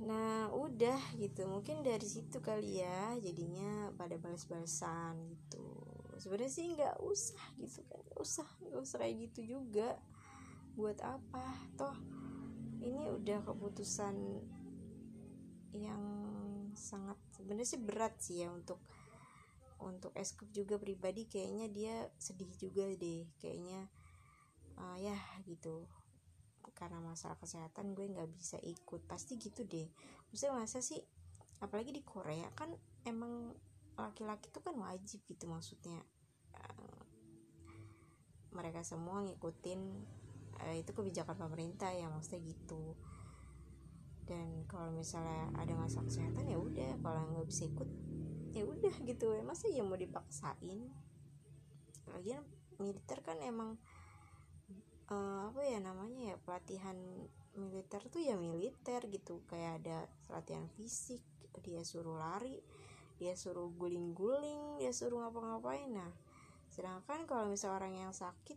Nah 0.00 0.48
udah 0.56 0.96
gitu 1.20 1.44
mungkin 1.44 1.84
dari 1.84 2.08
situ 2.08 2.40
kali 2.40 2.80
ya 2.80 3.20
jadinya 3.20 3.92
pada 4.00 4.16
balas-balasan 4.16 5.20
gitu 5.36 5.79
sebenarnya 6.20 6.52
sih 6.52 6.66
nggak 6.76 6.96
usah 7.00 7.44
gitu 7.58 7.80
kan. 7.88 8.00
Nggak 8.04 8.20
usah 8.20 8.48
nggak 8.68 8.80
usah 8.84 8.96
kayak 9.00 9.16
gitu 9.30 9.40
juga. 9.58 9.88
Buat 10.76 11.00
apa? 11.02 11.44
Toh 11.74 11.96
ini 12.80 13.08
udah 13.12 13.44
keputusan 13.44 14.16
yang 15.76 16.04
sangat 16.76 17.18
sebenarnya 17.34 17.68
sih 17.68 17.80
berat 17.80 18.14
sih 18.20 18.44
ya 18.44 18.48
untuk 18.52 18.80
untuk 19.80 20.12
Eskup 20.12 20.52
juga 20.52 20.76
pribadi. 20.76 21.24
Kayaknya 21.24 21.66
dia 21.72 21.94
sedih 22.20 22.52
juga 22.60 22.84
deh. 22.84 23.24
Kayaknya 23.40 23.88
uh, 24.76 24.96
ya 25.00 25.16
gitu. 25.48 25.88
Karena 26.76 27.00
masalah 27.00 27.36
kesehatan 27.36 27.92
gue 27.96 28.08
nggak 28.08 28.30
bisa 28.36 28.60
ikut. 28.60 29.04
Pasti 29.08 29.40
gitu 29.40 29.64
deh. 29.64 29.88
Maksudnya 30.28 30.56
masa 30.56 30.84
sih 30.84 31.00
apalagi 31.60 31.92
di 31.92 32.00
Korea 32.00 32.48
kan 32.56 32.72
emang 33.04 33.52
laki-laki 33.98 34.52
tuh 34.52 34.62
kan 34.62 34.76
wajib 34.78 35.22
gitu 35.26 35.50
maksudnya. 35.50 36.02
Mereka 38.50 38.82
semua 38.82 39.22
ngikutin 39.22 39.80
uh, 40.58 40.76
itu 40.76 40.90
kebijakan 40.90 41.38
pemerintah 41.38 41.94
ya 41.94 42.10
maksudnya 42.10 42.42
gitu. 42.50 42.98
Dan 44.26 44.66
kalau 44.70 44.90
misalnya 44.94 45.50
ada 45.58 45.74
masalah 45.74 46.06
kesehatan 46.06 46.46
ya 46.46 46.58
udah 46.58 46.98
kalau 47.02 47.30
nggak 47.34 47.46
bisa 47.46 47.66
ikut 47.66 47.88
ya 48.50 48.66
udah 48.66 48.94
gitu. 49.06 49.34
Ya 49.34 49.42
masa 49.46 49.70
ya 49.70 49.86
mau 49.86 49.98
dipaksain? 49.98 50.90
Lagian 52.10 52.42
militer 52.82 53.22
kan 53.22 53.38
emang 53.38 53.78
uh, 55.10 55.50
apa 55.50 55.62
ya 55.62 55.78
namanya 55.78 56.34
ya 56.34 56.36
pelatihan 56.42 56.98
militer 57.54 58.02
tuh 58.10 58.22
ya 58.22 58.34
militer 58.34 59.06
gitu. 59.06 59.46
Kayak 59.46 59.82
ada 59.82 59.98
latihan 60.30 60.66
fisik 60.74 61.22
dia 61.60 61.84
suruh 61.84 62.16
lari 62.16 62.56
dia 63.20 63.36
suruh 63.36 63.68
guling-guling 63.76 64.80
dia 64.80 64.96
suruh 64.96 65.20
ngapa-ngapain. 65.20 65.92
Nah 65.92 66.08
sedangkan 66.72 67.28
kalau 67.28 67.52
misalnya 67.52 67.76
orang 67.84 67.94
yang 68.08 68.12
sakit 68.16 68.56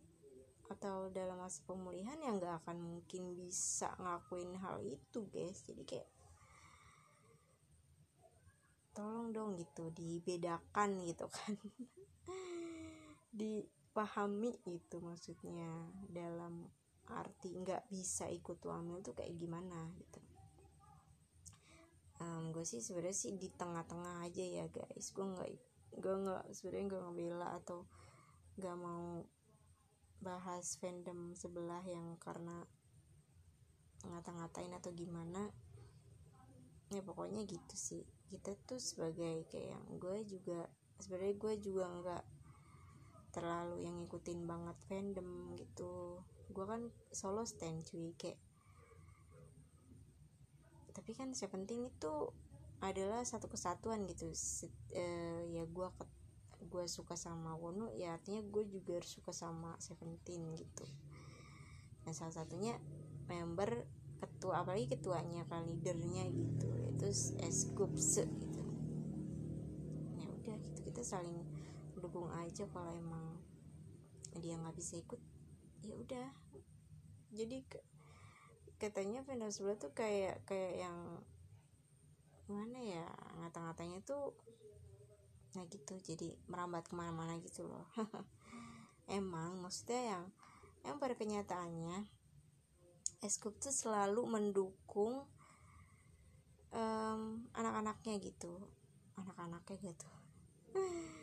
atau 0.71 1.11
dalam 1.11 1.35
masa 1.35 1.59
pemulihan 1.67 2.15
ya 2.15 2.31
nggak 2.31 2.63
akan 2.63 2.79
mungkin 2.79 3.35
bisa 3.35 3.91
ngakuin 3.99 4.55
hal 4.63 4.79
itu 4.79 5.27
guys. 5.27 5.67
Jadi 5.67 5.83
kayak 5.83 6.07
tolong 8.95 9.35
dong 9.35 9.59
gitu 9.59 9.91
dibedakan 9.91 11.03
gitu 11.03 11.27
kan. 11.27 11.59
Dipahami 13.43 14.55
itu 14.63 15.03
maksudnya 15.03 15.91
dalam 16.07 16.71
arti 17.11 17.51
nggak 17.51 17.91
bisa 17.91 18.31
ikut 18.31 18.63
wamil 18.63 19.03
tuh 19.03 19.11
kayak 19.11 19.35
gimana 19.35 19.91
gitu 19.99 20.23
um, 22.23 22.55
gue 22.55 22.63
sih 22.63 22.79
sebenarnya 22.79 23.17
sih 23.17 23.35
di 23.35 23.51
tengah-tengah 23.51 24.23
aja 24.23 24.43
ya 24.43 24.65
guys. 24.71 25.11
Gue 25.11 25.27
nggak 25.27 25.49
gue 25.99 26.15
nggak 26.25 26.43
sebenarnya 26.55 26.85
nggak 26.89 27.03
ngebela 27.05 27.47
atau 27.59 27.85
nggak 28.57 28.77
mau 28.79 29.27
bahas 30.23 30.79
fandom 30.79 31.35
sebelah 31.35 31.83
yang 31.83 32.15
karena 32.23 32.63
ngata-ngatain 34.07 34.71
atau 34.71 34.91
gimana. 34.95 35.51
Ya 36.91 37.03
pokoknya 37.03 37.43
gitu 37.43 37.75
sih. 37.75 38.03
Kita 38.31 38.55
tuh 38.63 38.79
sebagai 38.79 39.43
kayak 39.51 39.75
yang 39.75 39.85
gue 39.99 40.17
juga 40.25 40.71
sebenarnya 41.03 41.35
gue 41.35 41.53
juga 41.59 41.85
nggak 41.91 42.23
terlalu 43.33 43.83
yang 43.83 43.97
ngikutin 43.99 44.45
banget 44.45 44.77
fandom 44.87 45.57
gitu. 45.57 46.21
Gue 46.53 46.65
kan 46.69 46.87
solo 47.09 47.43
stand 47.43 47.83
cuy. 47.83 48.13
Kayak 48.15 48.39
tapi 50.93 51.17
kan 51.17 51.33
penting 51.33 51.89
itu 51.89 52.13
adalah 52.83 53.25
satu 53.25 53.49
kesatuan 53.49 54.05
gitu. 54.05 54.29
Set, 54.35 54.71
uh, 54.93 55.41
ya 55.49 55.65
gue 55.65 55.87
gue 56.63 56.85
suka 56.87 57.19
sama 57.19 57.53
Wono 57.59 57.91
ya 57.91 58.15
artinya 58.15 58.39
gue 58.45 58.63
juga 58.65 58.97
harus 58.97 59.11
suka 59.11 59.35
sama 59.35 59.75
Seventeen 59.81 60.53
gitu. 60.55 60.85
Nah 62.07 62.13
salah 62.15 62.33
satunya 62.33 62.77
member 63.27 63.83
ketua 64.23 64.63
apalagi 64.63 64.87
ketuanya 64.87 65.43
kan 65.47 65.67
leadernya 65.67 66.27
gitu. 66.31 66.69
Itu 66.95 67.05
Eskups 67.43 68.23
gitu. 68.23 68.63
Ya 70.19 70.27
udah 70.29 70.55
gitu 70.55 70.79
kita 70.87 71.01
saling 71.03 71.43
dukung 71.99 72.27
aja 72.35 72.67
kalau 72.67 72.91
emang 72.91 73.39
dia 74.43 74.59
nggak 74.59 74.75
bisa 74.75 74.99
ikut 74.99 75.19
ya 75.83 75.95
udah. 75.95 76.27
Jadi 77.33 77.65
katanya 78.83 79.23
fandom 79.23 79.47
sebelah 79.47 79.79
tuh 79.79 79.95
kayak 79.95 80.43
kayak 80.43 80.83
yang 80.83 80.97
mana 82.51 82.79
ya 82.83 83.07
ngata-ngatanya 83.39 84.03
tuh 84.03 84.35
nah 85.55 85.63
gitu 85.71 85.95
jadi 86.03 86.35
merambat 86.51 86.91
ke 86.91 86.93
mana-mana 86.97 87.39
gitu 87.39 87.63
loh. 87.63 87.87
Emang 89.07 89.55
maksudnya 89.63 90.17
yang 90.17 90.23
yang 90.83 90.99
pada 90.99 91.15
kenyataannya 91.15 92.03
Eskup 93.23 93.55
tuh 93.55 93.71
selalu 93.71 94.27
mendukung 94.27 95.23
um, 96.75 97.21
anak-anaknya 97.55 98.19
gitu 98.19 98.51
anak-anaknya 99.15 99.77
gitu. 99.93 100.09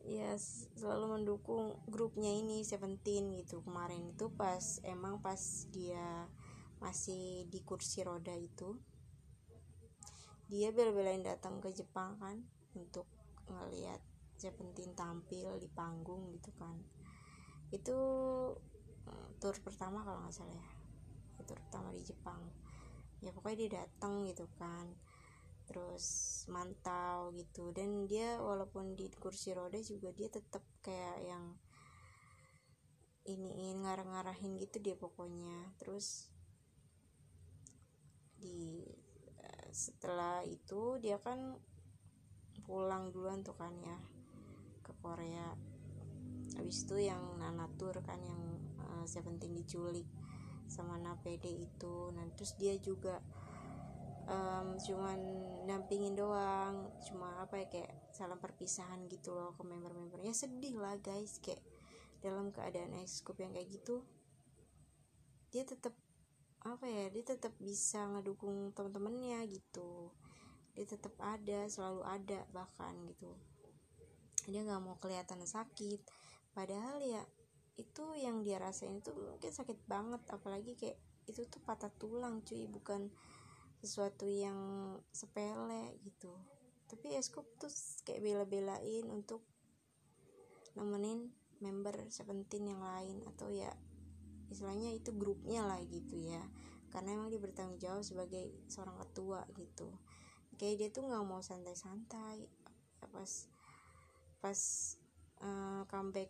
Ya 0.00 0.32
selalu 0.80 1.20
mendukung 1.20 1.76
grupnya 1.84 2.32
ini 2.32 2.64
Seventeen 2.64 3.36
gitu. 3.36 3.60
Kemarin 3.60 4.16
itu 4.16 4.32
pas 4.32 4.80
emang 4.80 5.20
pas 5.20 5.36
dia 5.68 6.24
masih 6.80 7.46
di 7.52 7.60
kursi 7.62 8.00
roda 8.02 8.32
itu 8.32 8.76
dia 10.50 10.74
bela-belain 10.74 11.22
datang 11.22 11.62
ke 11.62 11.70
Jepang 11.70 12.18
kan 12.18 12.42
untuk 12.74 13.06
ngeliat 13.46 14.02
Seventeen 14.40 14.96
tampil 14.96 15.60
di 15.60 15.68
panggung 15.68 16.32
gitu 16.32 16.48
kan. 16.56 16.72
Itu 17.68 17.98
uh, 19.04 19.28
tour 19.36 19.52
pertama 19.60 20.00
kalau 20.00 20.24
nggak 20.24 20.32
salah 20.32 20.56
ya. 20.56 20.68
Tour 21.44 21.60
pertama 21.60 21.92
di 21.92 22.00
Jepang. 22.00 22.40
Ya 23.20 23.36
pokoknya 23.36 23.56
dia 23.68 23.70
datang 23.84 24.24
gitu 24.24 24.48
kan 24.56 24.88
terus 25.68 26.08
mantau 26.48 27.36
gitu. 27.36 27.68
Dan 27.76 28.08
dia 28.08 28.40
walaupun 28.40 28.96
di 28.96 29.12
kursi 29.12 29.52
roda 29.52 29.76
juga 29.84 30.08
dia 30.16 30.32
tetap 30.32 30.64
kayak 30.80 31.20
yang 31.20 31.44
ini 33.28 33.76
ngarah-ngarahin 33.76 34.56
gitu 34.56 34.80
dia 34.80 34.96
pokoknya. 34.96 35.76
Terus 35.84 36.32
di 38.40 38.82
eh, 39.38 39.68
setelah 39.70 40.42
itu 40.48 40.96
dia 40.98 41.20
kan 41.20 41.54
pulang 42.64 43.12
duluan 43.12 43.44
tuh 43.44 43.54
kan 43.54 43.72
ya 43.84 43.98
ke 44.82 44.92
Korea. 45.04 45.54
Habis 46.56 46.88
itu 46.88 47.06
yang 47.06 47.20
Nanatur 47.38 48.02
kan 48.02 48.18
yang 48.24 48.42
uh, 48.82 49.04
Seventeen 49.06 49.54
diculik 49.54 50.08
sama 50.66 50.98
Napede 50.98 51.50
itu. 51.50 52.10
Nah 52.10 52.26
terus 52.34 52.58
dia 52.58 52.74
juga 52.80 53.22
um, 54.30 54.78
cuman 54.78 55.18
nampingin 55.66 56.14
doang 56.14 56.90
cuma 57.04 57.42
apa 57.42 57.62
ya 57.62 57.66
kayak 57.68 57.92
salam 58.14 58.38
perpisahan 58.38 59.06
gitu 59.10 59.34
loh 59.34 59.52
ke 59.58 59.62
member-membernya 59.66 60.34
sedih 60.34 60.78
lah 60.78 60.96
guys 61.02 61.42
kayak 61.42 61.60
dalam 62.22 62.54
keadaan 62.54 62.94
eskup 63.02 63.38
yang 63.40 63.50
kayak 63.54 63.70
gitu 63.70 64.04
dia 65.50 65.66
tetap 65.66 65.96
apa 66.60 66.84
ya 66.84 67.08
dia 67.08 67.24
tetap 67.24 67.56
bisa 67.56 68.04
ngedukung 68.04 68.76
teman-temannya 68.76 69.48
gitu. 69.48 70.12
Dia 70.76 70.84
tetap 70.84 71.16
ada 71.16 71.64
selalu 71.72 72.04
ada 72.04 72.44
bahkan 72.52 72.92
gitu. 73.08 73.32
Dia 74.44 74.60
nggak 74.64 74.82
mau 74.84 74.96
kelihatan 75.00 75.40
sakit. 75.40 76.04
Padahal 76.52 77.00
ya 77.00 77.24
itu 77.80 78.04
yang 78.20 78.44
dia 78.44 78.60
rasain 78.60 79.00
itu 79.00 79.08
mungkin 79.16 79.52
sakit 79.52 79.88
banget. 79.88 80.20
Apalagi 80.28 80.76
kayak 80.76 81.00
itu 81.24 81.48
tuh 81.48 81.64
patah 81.64 81.92
tulang 81.96 82.44
cuy. 82.44 82.68
Bukan 82.68 83.08
sesuatu 83.80 84.28
yang 84.28 84.56
sepele 85.16 85.96
gitu. 86.04 86.32
Tapi 86.92 87.16
Eskup 87.16 87.48
tuh 87.56 87.72
kayak 88.04 88.20
bela-belain 88.20 89.08
untuk 89.08 89.40
nemenin 90.76 91.32
member 91.64 92.04
Seventeen 92.12 92.76
yang 92.76 92.84
lain. 92.84 93.24
Atau 93.24 93.48
ya 93.48 93.72
istilahnya 94.50 94.92
itu 94.92 95.14
grupnya 95.14 95.64
lah 95.64 95.80
gitu 95.86 96.18
ya. 96.18 96.42
Karena 96.90 97.14
emang 97.14 97.30
dia 97.30 97.38
bertanggung 97.38 97.78
jawab 97.78 98.02
sebagai 98.02 98.50
seorang 98.66 98.98
ketua 98.98 99.46
gitu. 99.54 99.88
Kayak 100.58 100.74
dia 100.76 100.88
tuh 100.90 101.06
nggak 101.06 101.24
mau 101.24 101.40
santai-santai. 101.40 102.50
Pas 103.00 103.32
pas 104.42 104.60
uh, 105.40 105.82
comeback 105.88 106.28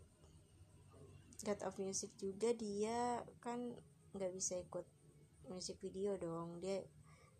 God 1.41 1.61
of 1.65 1.81
Music 1.81 2.13
juga 2.21 2.53
dia 2.53 3.25
kan 3.41 3.73
nggak 4.13 4.33
bisa 4.37 4.61
ikut 4.61 4.85
musik 5.49 5.81
video 5.81 6.21
dong. 6.21 6.61
Dia 6.61 6.85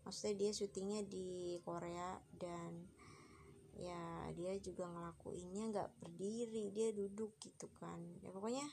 maksudnya 0.01 0.35
dia 0.41 0.51
syutingnya 0.51 1.05
di 1.05 1.61
Korea 1.61 2.17
dan 2.33 2.89
ya 3.77 4.29
dia 4.33 4.57
juga 4.59 4.89
ngelakuinnya 4.89 5.63
nggak 5.71 5.89
berdiri 6.01 6.73
dia 6.73 6.89
duduk 6.89 7.37
gitu 7.37 7.69
kan. 7.77 8.01
Ya 8.25 8.33
pokoknya 8.33 8.65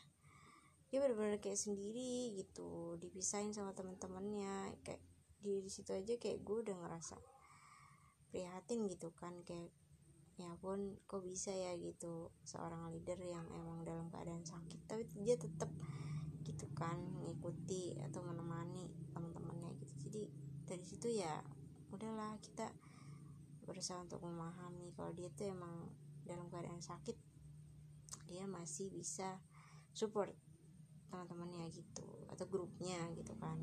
dia 0.89 0.99
benar-benar 1.05 1.37
kayak 1.41 1.61
sendiri 1.61 2.33
gitu 2.33 2.97
dipisahin 2.97 3.53
sama 3.53 3.77
teman-temannya 3.77 4.73
kayak 4.85 5.01
di, 5.39 5.61
di 5.61 5.71
situ 5.71 5.93
aja 5.93 6.17
kayak 6.17 6.41
gue 6.43 6.57
udah 6.65 6.77
ngerasa 6.77 7.21
prihatin 8.33 8.89
gitu 8.89 9.13
kan 9.17 9.33
kayak 9.45 9.73
ya 10.39 10.55
pun 10.63 10.95
kok 11.11 11.27
bisa 11.27 11.51
ya 11.51 11.75
gitu 11.75 12.31
seorang 12.47 12.95
leader 12.95 13.19
yang 13.19 13.43
emang 13.51 13.83
dalam 13.83 14.07
keadaan 14.07 14.47
sakit. 14.47 14.87
Tapi 14.87 15.03
dia 15.19 15.35
tetap 15.35 15.67
gitu 16.47 16.65
kan 16.79 16.97
ngikuti 17.27 17.99
atau 18.07 18.23
menemani 18.23 18.87
teman-temannya 19.11 19.75
gitu. 19.83 19.95
Jadi 20.09 20.23
dari 20.65 20.85
situ 20.87 21.11
ya 21.11 21.43
udahlah 21.91 22.39
kita 22.39 22.71
berusaha 23.67 24.01
untuk 24.01 24.23
memahami 24.23 24.95
kalau 24.95 25.13
dia 25.13 25.29
tuh 25.35 25.51
emang 25.51 25.91
dalam 26.25 26.49
keadaan 26.49 26.81
sakit 26.81 27.17
dia 28.29 28.45
masih 28.45 28.93
bisa 28.93 29.41
support 29.97 30.33
teman-temannya 31.09 31.73
gitu 31.73 32.07
atau 32.29 32.45
grupnya 32.47 33.01
gitu 33.17 33.33
kan. 33.41 33.57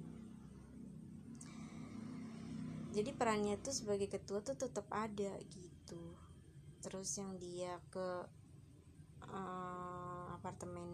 Jadi 2.95 3.11
perannya 3.11 3.59
tuh 3.59 3.75
sebagai 3.75 4.07
ketua 4.07 4.39
tuh 4.39 4.55
tetap 4.55 4.87
ada 4.89 5.35
gitu. 5.51 5.99
Terus 6.79 7.11
yang 7.19 7.35
dia 7.35 7.75
ke 7.91 8.09
uh, 9.27 10.25
apartemen 10.31 10.87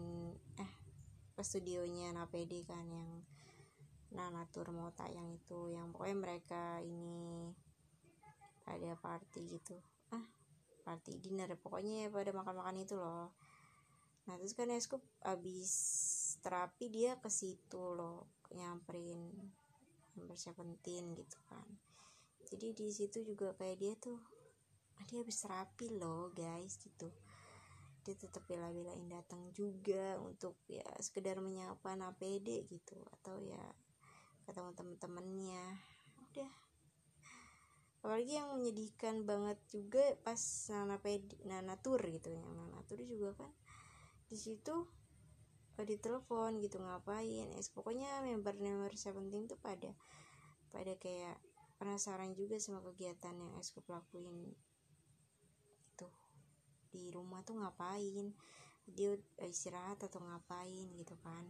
eh 0.58 0.72
ke 1.32 1.42
studionya 1.46 2.10
Napd 2.12 2.52
kan 2.66 2.84
yang 2.90 3.10
Nanatur 4.12 4.68
mau 4.76 4.92
tayang 4.92 5.32
itu 5.32 5.72
yang 5.72 5.88
pokoknya 5.88 6.16
mereka 6.20 6.62
ini 6.84 7.48
ada 8.68 8.92
party 9.00 9.56
gitu. 9.56 9.80
Ah 10.12 10.26
party 10.84 11.16
dinner 11.22 11.54
pokoknya 11.56 12.10
pada 12.10 12.34
makan-makan 12.34 12.82
itu 12.82 12.98
loh. 12.98 13.30
Nah 14.28 14.34
terus 14.36 14.52
kan 14.58 14.68
Eskup 14.74 15.00
abis 15.22 15.70
terapi 16.40 16.88
dia 16.88 17.18
ke 17.20 17.28
situ 17.28 17.92
loh 17.92 18.30
nyamperin 18.52 19.32
number 20.16 20.36
seventeen 20.36 21.16
gitu 21.16 21.36
kan. 21.48 21.66
Jadi 22.52 22.76
di 22.76 22.88
situ 22.92 23.24
juga 23.24 23.56
kayak 23.56 23.76
dia 23.80 23.94
tuh 23.96 24.20
dia 25.08 25.24
habis 25.24 25.40
terapi 25.40 25.88
loh 25.96 26.30
guys 26.32 26.76
gitu. 26.78 27.08
Dia 28.02 28.14
tetap 28.18 28.44
bela-belain 28.50 29.06
datang 29.08 29.50
juga 29.54 30.18
untuk 30.20 30.58
ya 30.68 30.84
sekedar 31.00 31.40
menyapa 31.40 31.96
APD 31.96 32.68
gitu. 32.68 32.98
Atau 33.18 33.40
ya 33.40 33.62
ketemu 34.44 34.70
temen-temennya. 34.76 35.64
Udah. 36.28 36.52
Apalagi 38.02 38.34
yang 38.34 38.50
menyedihkan 38.58 39.22
banget 39.22 39.56
juga 39.70 40.02
pas 40.26 40.40
Nana 40.74 40.98
Pedi, 40.98 41.38
Nana 41.46 41.78
Tur 41.78 42.02
gitu 42.02 42.34
ya. 42.34 42.42
Nana 42.42 42.82
Tur 42.84 43.00
juga 43.06 43.32
kan 43.38 43.50
di 44.32 44.40
situ 44.40 44.88
di 45.80 45.96
telepon 45.96 46.60
gitu 46.60 46.76
ngapain? 46.76 47.48
Es 47.56 47.72
pokoknya 47.72 48.20
member-member 48.20 48.92
Seventeen 48.92 49.48
tuh 49.48 49.56
pada 49.56 49.96
pada 50.68 50.92
kayak 51.00 51.40
penasaran 51.80 52.36
juga 52.36 52.60
sama 52.60 52.84
kegiatan 52.84 53.32
yang 53.32 53.52
es 53.56 53.72
lakuin. 53.72 54.52
Di 56.92 57.08
rumah 57.08 57.40
tuh 57.40 57.56
ngapain? 57.56 58.36
Dia 58.84 59.16
istirahat 59.40 60.04
atau 60.04 60.20
ngapain 60.20 60.92
gitu 60.92 61.16
kan? 61.24 61.48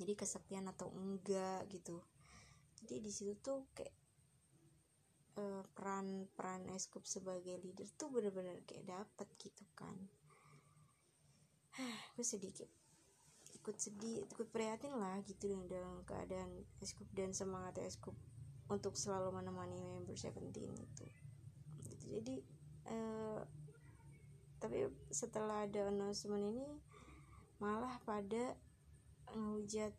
Jadi 0.00 0.12
kesepian 0.16 0.64
atau 0.72 0.88
enggak 0.88 1.68
gitu. 1.68 2.00
Jadi 2.80 3.04
di 3.04 3.12
situ 3.12 3.36
tuh 3.44 3.68
kayak 3.76 3.92
uh, 5.38 5.62
peran 5.74 6.26
peran 6.34 6.66
eskup 6.72 7.04
sebagai 7.06 7.58
leader 7.60 7.86
tuh 7.98 8.10
bener-bener 8.10 8.62
kayak 8.66 8.86
dapet 8.86 9.28
gitu 9.38 9.64
kan 9.74 9.94
gue 12.14 12.26
sedikit 12.26 12.70
ikut 13.64 13.80
sedih 13.80 14.28
ikut 14.28 14.52
prihatin 14.52 14.92
lah 14.92 15.18
gitu 15.24 15.56
dalam 15.64 16.04
keadaan 16.04 16.68
eskup 16.84 17.08
dan 17.16 17.32
semangat 17.32 17.80
eskup 17.80 18.12
untuk 18.68 18.96
selalu 18.96 19.32
menemani 19.40 19.80
member 19.80 20.16
Seventeen 20.16 20.72
itu. 20.76 21.06
Jadi 22.04 22.36
uh, 22.92 23.40
tapi 24.60 24.88
setelah 25.12 25.64
ada 25.64 25.88
announcement 25.88 26.44
ini 26.44 26.68
malah 27.60 28.00
pada 28.04 28.56
ngehujat 29.32 29.92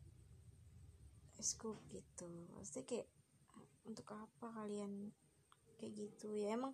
scoop 1.41 1.77
gitu. 1.89 2.29
Pasti 2.57 2.85
kayak 2.85 3.09
untuk 3.85 4.13
apa 4.13 4.45
kalian? 4.61 5.09
Kayak 5.77 5.93
gitu. 6.05 6.33
Ya 6.37 6.53
emang 6.53 6.73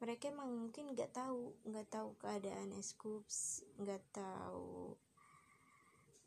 mereka 0.00 0.32
emang 0.32 0.48
mungkin 0.48 0.96
nggak 0.96 1.12
tahu 1.12 1.52
nggak 1.68 1.88
tahu 1.92 2.16
keadaan 2.18 2.72
Scoops 2.80 3.62
nggak 3.76 4.00
tahu 4.16 4.96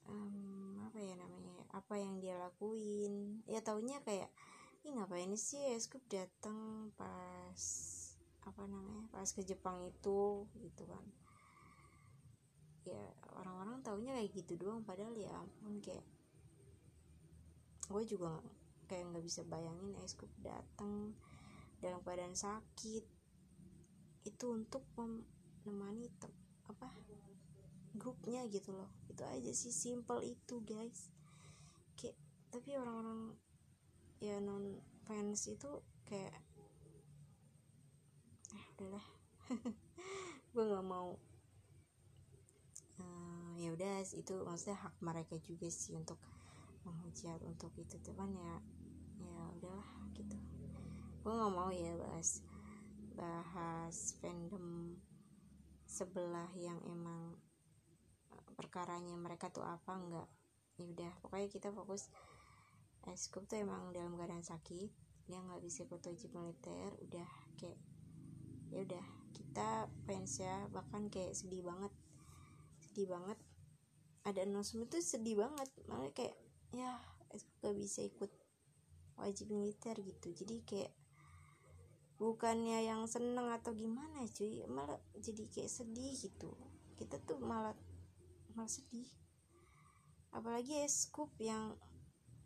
um, 0.08 0.78
apa 0.86 1.00
ya 1.00 1.14
namanya 1.18 1.54
apa 1.74 1.98
yang 1.98 2.22
dia 2.22 2.38
lakuin. 2.38 3.42
Ya 3.50 3.64
taunya 3.66 4.00
kayak 4.06 4.30
ini 4.84 5.00
ngapain 5.00 5.32
sih 5.40 5.64
Scoop 5.80 6.04
datang 6.12 6.92
pas 7.00 7.62
apa 8.44 8.62
namanya 8.68 9.08
pas 9.10 9.26
ke 9.32 9.42
Jepang 9.42 9.80
itu 9.82 10.46
gitu 10.60 10.84
kan. 10.86 11.06
Ya 12.84 13.00
orang-orang 13.40 13.80
taunya 13.82 14.12
kayak 14.20 14.32
gitu 14.36 14.60
doang 14.60 14.84
padahal 14.84 15.16
ya 15.16 15.32
ampun 15.34 15.80
kayak 15.80 16.04
gue 17.88 18.04
juga 18.08 18.40
kayak 18.88 19.12
nggak 19.12 19.26
bisa 19.26 19.42
bayangin 19.48 19.96
Eskup 20.04 20.30
datang 20.44 21.16
dalam 21.80 22.00
keadaan 22.04 22.36
sakit 22.36 23.04
itu 24.24 24.46
untuk 24.56 24.84
menemani 24.96 26.08
apa 26.72 26.88
grupnya 27.96 28.48
gitu 28.50 28.74
loh. 28.74 28.90
Itu 29.12 29.24
aja 29.28 29.52
sih 29.52 29.72
simple 29.72 30.24
itu 30.24 30.64
guys. 30.64 31.12
Kayak 32.00 32.18
tapi 32.50 32.76
orang-orang 32.80 33.36
ya 34.24 34.40
non 34.40 34.80
fans 35.04 35.48
itu 35.52 35.84
kayak 36.08 36.34
udahlah. 38.74 39.06
Gue 40.54 40.64
nggak 40.64 40.86
mau. 40.86 41.20
Uh, 43.02 43.52
ya 43.58 43.74
udah 43.74 44.06
itu 44.06 44.34
maksudnya 44.46 44.78
hak 44.78 44.96
mereka 45.02 45.36
juga 45.42 45.68
sih 45.70 45.98
untuk 45.98 46.18
menghujat 46.88 47.40
untuk 47.46 47.72
itu. 47.78 47.96
Teman 48.02 48.34
ya 48.34 48.56
ya 49.22 49.40
udahlah 49.60 49.90
gitu. 50.16 50.38
Gue 51.22 51.34
nggak 51.34 51.54
mau 51.54 51.70
ya 51.70 51.94
bahas 52.00 52.42
bahas 53.14 54.18
fandom 54.20 54.98
sebelah 55.86 56.50
yang 56.58 56.82
emang 56.90 57.38
perkaranya 58.58 59.14
mereka 59.18 59.50
tuh 59.54 59.66
apa 59.66 59.94
enggak 59.98 60.30
ya 60.78 60.86
udah. 60.90 61.14
Pokoknya 61.22 61.48
kita 61.50 61.70
fokus 61.70 62.10
Eskup 63.04 63.44
tuh 63.52 63.60
emang 63.60 63.92
dalam 63.92 64.16
keadaan 64.16 64.48
sakit 64.48 64.88
dia 65.24 65.40
nggak 65.40 65.64
bisa 65.64 65.88
ikut 65.88 66.04
uji 66.04 66.28
militer 66.36 66.92
udah 67.04 67.30
kayak 67.60 67.80
ya 68.72 68.80
udah. 68.84 69.06
Kita 69.34 69.88
fans 70.08 70.40
ya 70.40 70.68
bahkan 70.72 71.10
kayak 71.12 71.36
sedih 71.36 71.66
banget 71.66 71.94
sedih 72.80 73.12
banget. 73.12 73.40
Ada 74.24 74.48
announcement 74.48 74.88
tuh 74.88 75.04
sedih 75.04 75.36
banget 75.36 75.70
malah 75.90 76.10
kayak 76.16 76.38
ya 76.72 76.96
gak 77.34 77.76
bisa 77.76 78.08
ikut 78.08 78.32
wajib 79.20 79.52
militer 79.52 79.96
gitu. 80.00 80.32
Jadi 80.32 80.56
kayak 80.64 80.92
bukannya 82.24 82.88
yang 82.88 83.04
seneng 83.04 83.52
atau 83.52 83.76
gimana 83.76 84.24
cuy. 84.32 84.64
Malah 84.72 84.96
jadi 85.20 85.44
kayak 85.52 85.68
sedih 85.68 86.16
gitu. 86.16 86.56
Kita 86.96 87.20
tuh 87.20 87.44
malah 87.44 87.76
malah 88.56 88.72
sedih. 88.72 89.12
Apalagi 90.32 90.80
ya 90.80 90.88
scoop 90.88 91.36
yang 91.44 91.76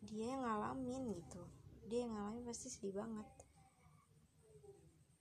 dia 0.01 0.33
yang 0.33 0.41
ngalamin 0.41 1.13
gitu. 1.13 1.45
Dia 1.85 2.09
yang 2.09 2.17
ngalamin 2.17 2.43
pasti 2.49 2.73
sedih 2.73 2.97
banget. 2.97 3.29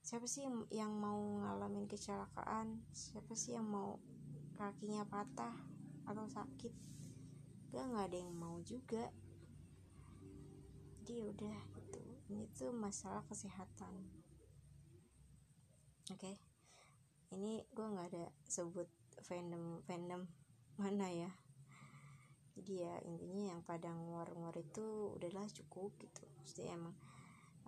Siapa 0.01 0.25
sih 0.25 0.49
yang 0.73 0.93
mau 0.97 1.21
ngalamin 1.45 1.85
kecelakaan? 1.85 2.81
Siapa 2.97 3.37
sih 3.37 3.59
yang 3.59 3.69
mau 3.69 4.01
kakinya 4.57 5.05
patah 5.05 5.53
atau 6.09 6.25
sakit? 6.31 6.73
Gak 7.75 7.85
nggak 7.93 8.07
ada 8.09 8.19
yang 8.25 8.33
mau 8.33 8.57
juga. 8.65 9.11
Jadi 11.03 11.13
ya 11.23 11.25
udah 11.29 11.59
gitu. 11.77 12.03
Ini 12.31 12.51
tuh 12.55 12.75
masalah 12.75 13.23
kesehatan 13.27 14.26
oke. 16.13 16.19
Okay. 16.19 16.37
ini 17.35 17.59
gue 17.75 17.87
nggak 17.87 18.09
ada 18.15 18.31
sebut 18.47 18.87
fandom 19.23 19.83
fandom 19.85 20.27
mana 20.81 21.09
ya. 21.11 21.31
Jadi 22.57 22.73
ya 22.81 22.95
intinya 23.05 23.53
yang 23.53 23.61
pada 23.61 23.93
ngor-ngor 23.93 24.57
itu 24.57 25.13
udahlah 25.19 25.45
cukup 25.53 25.93
gitu. 26.01 26.25
Maksudnya 26.41 26.77
emang 26.77 26.95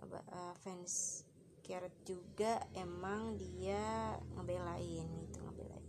uh, 0.01 0.55
fans 0.65 1.25
Carrot 1.61 1.93
juga 2.09 2.65
emang 2.73 3.37
dia 3.37 4.17
ngebelain 4.33 5.09
itu 5.29 5.39
ngebelain 5.45 5.85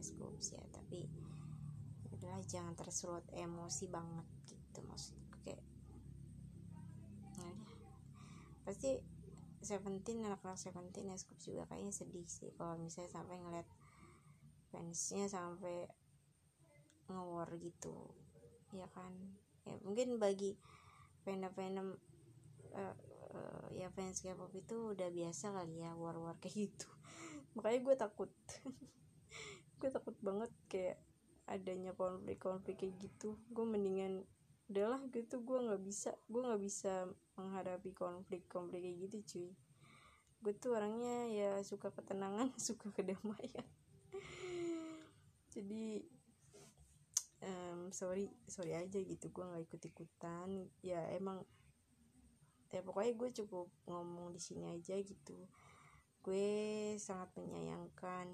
Scoops 0.00 0.56
ya. 0.56 0.64
Tapi 0.72 1.04
adalah 2.20 2.44
jangan 2.44 2.76
tersulut 2.76 3.24
emosi 3.32 3.88
banget 3.88 4.28
gitu 4.44 4.84
maksudku 4.84 5.40
kayak 5.40 5.64
nah, 7.40 7.56
pasti 8.68 9.00
Seventeen 9.60 10.24
anak-anak 10.24 10.56
Seventeen 10.56 11.12
ya 11.12 11.16
Scoops 11.20 11.44
juga 11.52 11.68
kayaknya 11.68 11.92
sedih 11.92 12.24
sih 12.24 12.50
kalau 12.56 12.80
misalnya 12.80 13.12
sampai 13.12 13.36
ngeliat 13.36 13.68
fansnya 14.72 15.26
sampai 15.28 15.86
ngewar 17.10 17.50
gitu. 17.60 17.94
Ya 18.72 18.88
kan? 18.94 19.12
Ya 19.68 19.76
mungkin 19.84 20.16
bagi 20.16 20.56
fandom-fandom 21.26 21.98
uh, 22.72 22.96
uh, 23.34 23.66
ya 23.74 23.90
fans 23.92 24.22
K-pop 24.22 24.50
itu 24.54 24.96
udah 24.96 25.10
biasa 25.10 25.52
kali 25.52 25.84
ya 25.84 25.92
war-war 25.98 26.38
kayak 26.38 26.70
gitu. 26.70 26.88
Makanya 27.58 27.78
gue 27.84 27.94
takut. 27.98 28.30
Gue 29.80 29.88
takut 29.88 30.12
banget 30.20 30.52
kayak 30.68 31.00
adanya 31.48 31.96
konflik-konflik 31.96 32.76
kayak 32.84 33.00
gitu. 33.00 33.40
Gue 33.48 33.64
mendingan 33.64 34.28
udahlah 34.70 35.02
gitu. 35.10 35.42
Gue 35.42 35.58
nggak 35.66 35.82
bisa 35.82 36.14
gue 36.30 36.40
nggak 36.40 36.62
bisa 36.62 37.10
menghadapi 37.34 37.90
konflik-konflik 37.92 38.80
kayak 38.86 38.98
gitu 39.10 39.16
cuy. 39.26 39.50
Gue 40.40 40.54
tuh 40.56 40.78
orangnya 40.78 41.26
ya 41.28 41.50
suka 41.66 41.90
ketenangan 41.90 42.54
suka 42.70 42.94
kedamaian. 42.94 43.66
Jadi 45.50 46.06
um, 47.42 47.90
sorry 47.90 48.30
sorry 48.46 48.78
aja 48.78 49.02
gitu. 49.02 49.28
Gue 49.34 49.44
nggak 49.44 49.66
ikut 49.66 49.82
ikutan 49.82 50.70
ya 50.80 51.02
emang 51.18 51.42
ya 52.70 52.86
pokoknya 52.86 53.12
gue 53.18 53.30
cukup 53.42 53.66
ngomong 53.90 54.30
di 54.30 54.40
sini 54.40 54.70
aja 54.70 54.94
gitu. 55.02 55.34
Gue 56.22 56.94
sangat 57.02 57.34
menyayangkan 57.34 58.30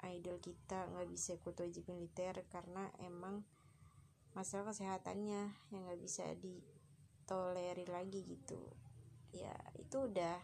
idol 0.00 0.40
kita 0.40 0.88
nggak 0.88 1.08
bisa 1.12 1.36
ikut 1.36 1.52
wajib 1.52 1.84
militer 1.92 2.40
karena 2.48 2.88
emang 3.04 3.44
masalah 4.30 4.70
kesehatannya 4.70 5.42
yang 5.74 5.82
nggak 5.86 6.00
bisa 6.00 6.24
ditolerir 6.38 7.88
lagi 7.90 8.22
gitu. 8.22 8.60
Ya 9.34 9.54
itu 9.78 10.06
udah. 10.06 10.38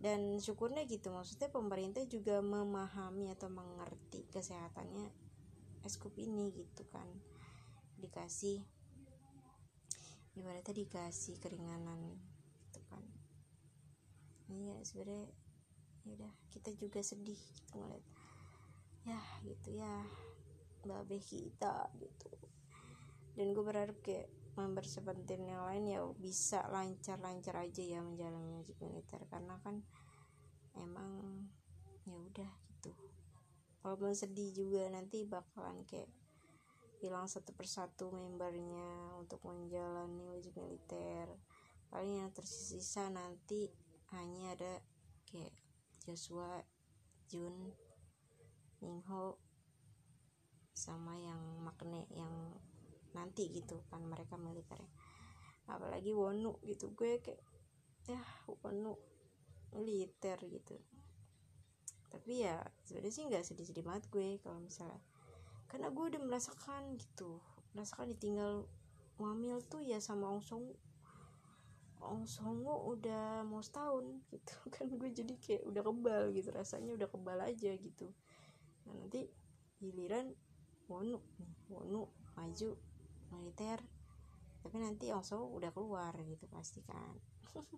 Dan 0.00 0.40
syukurnya 0.40 0.88
gitu 0.88 1.12
maksudnya 1.12 1.52
pemerintah 1.52 2.00
juga 2.08 2.40
memahami 2.40 3.28
atau 3.36 3.52
mengerti 3.52 4.24
kesehatannya 4.32 5.12
eskup 5.84 6.16
ini 6.16 6.56
gitu 6.56 6.88
kan. 6.88 7.04
Dikasih 8.00 8.64
ibaratnya 10.40 10.72
dikasih 10.72 11.36
keringanan 11.36 12.16
gitu 12.64 12.80
kan. 12.88 13.04
Iya 14.48 14.80
sebenarnya 14.88 15.28
ya 16.08 16.16
udah 16.16 16.32
kita 16.48 16.72
juga 16.80 17.04
sedih 17.04 17.36
gitu 17.36 17.76
ngeliat. 17.76 18.04
Ya 19.04 19.20
gitu 19.44 19.76
ya 19.76 20.29
babe 20.84 21.18
kita 21.20 21.88
gitu. 21.98 22.30
Dan 23.36 23.56
gue 23.56 23.64
berharap 23.64 23.96
kayak 24.02 24.28
member 24.58 24.84
seventeen 24.84 25.46
yang 25.46 25.64
lain 25.64 25.84
ya 25.88 26.00
bisa 26.18 26.66
lancar-lancar 26.68 27.64
aja 27.64 27.82
ya 27.82 28.00
menjalani 28.02 28.60
wajib 28.60 28.76
militer. 28.82 29.22
Karena 29.30 29.56
kan 29.64 29.80
emang 30.76 31.44
ya 32.04 32.16
udah 32.16 32.50
gitu. 32.74 32.92
Walaupun 33.80 34.12
sedih 34.12 34.52
juga 34.52 34.88
nanti 34.92 35.24
bakalan 35.24 35.84
kayak 35.88 36.10
hilang 37.00 37.24
satu 37.24 37.56
persatu 37.56 38.12
membernya 38.12 39.16
untuk 39.16 39.40
menjalani 39.48 40.28
wajib 40.28 40.52
militer. 40.60 41.32
Paling 41.88 42.22
yang 42.22 42.30
tersisa 42.30 43.08
nanti 43.08 43.72
hanya 44.12 44.52
ada 44.52 44.74
kayak 45.26 45.54
Joshua 46.04 46.60
Jun 47.30 47.72
Ningho 48.82 49.40
sama 50.80 51.12
yang 51.20 51.40
Magne 51.60 52.08
yang 52.16 52.32
nanti 53.12 53.52
gitu 53.52 53.84
kan 53.92 54.00
mereka 54.08 54.40
militer 54.40 54.80
apalagi 55.68 56.10
Wonu 56.16 56.56
gitu 56.64 56.90
gue 56.96 57.20
kayak 57.20 57.42
ya 58.08 58.20
Wonu 58.48 58.96
militer 59.76 60.38
gitu. 60.50 60.76
Tapi 62.10 62.42
ya 62.42 62.58
sebenarnya 62.82 63.14
sih 63.14 63.24
nggak 63.30 63.44
sedih-sedih 63.46 63.86
banget 63.86 64.10
gue 64.10 64.42
kalau 64.42 64.58
misalnya 64.58 64.98
karena 65.70 65.94
gue 65.94 66.04
udah 66.10 66.20
merasakan 66.26 66.98
gitu 66.98 67.38
merasakan 67.70 68.10
ditinggal 68.10 68.66
wamil 69.22 69.62
tuh 69.62 69.78
ya 69.78 70.02
sama 70.02 70.26
Ong 70.26 70.42
Song 70.42 70.74
Ong 72.02 72.26
Songo 72.26 72.90
udah 72.90 73.46
mau 73.46 73.62
setahun 73.62 74.26
gitu 74.34 74.54
kan 74.74 74.90
gue 74.90 75.10
jadi 75.14 75.34
kayak 75.38 75.62
udah 75.62 75.82
kebal 75.86 76.34
gitu 76.34 76.50
rasanya 76.50 76.98
udah 76.98 77.06
kebal 77.06 77.38
aja 77.38 77.70
gitu. 77.78 78.10
Nah 78.90 78.94
nanti 78.98 79.30
giliran 79.78 80.34
Wonu 80.90 81.22
Wonu 81.70 82.02
maju 82.34 82.70
militer. 83.30 83.78
Tapi 84.60 84.76
nanti 84.76 85.08
also 85.08 85.46
udah 85.46 85.70
keluar 85.70 86.12
gitu 86.26 86.50
pasti 86.50 86.82
kan. 86.82 87.14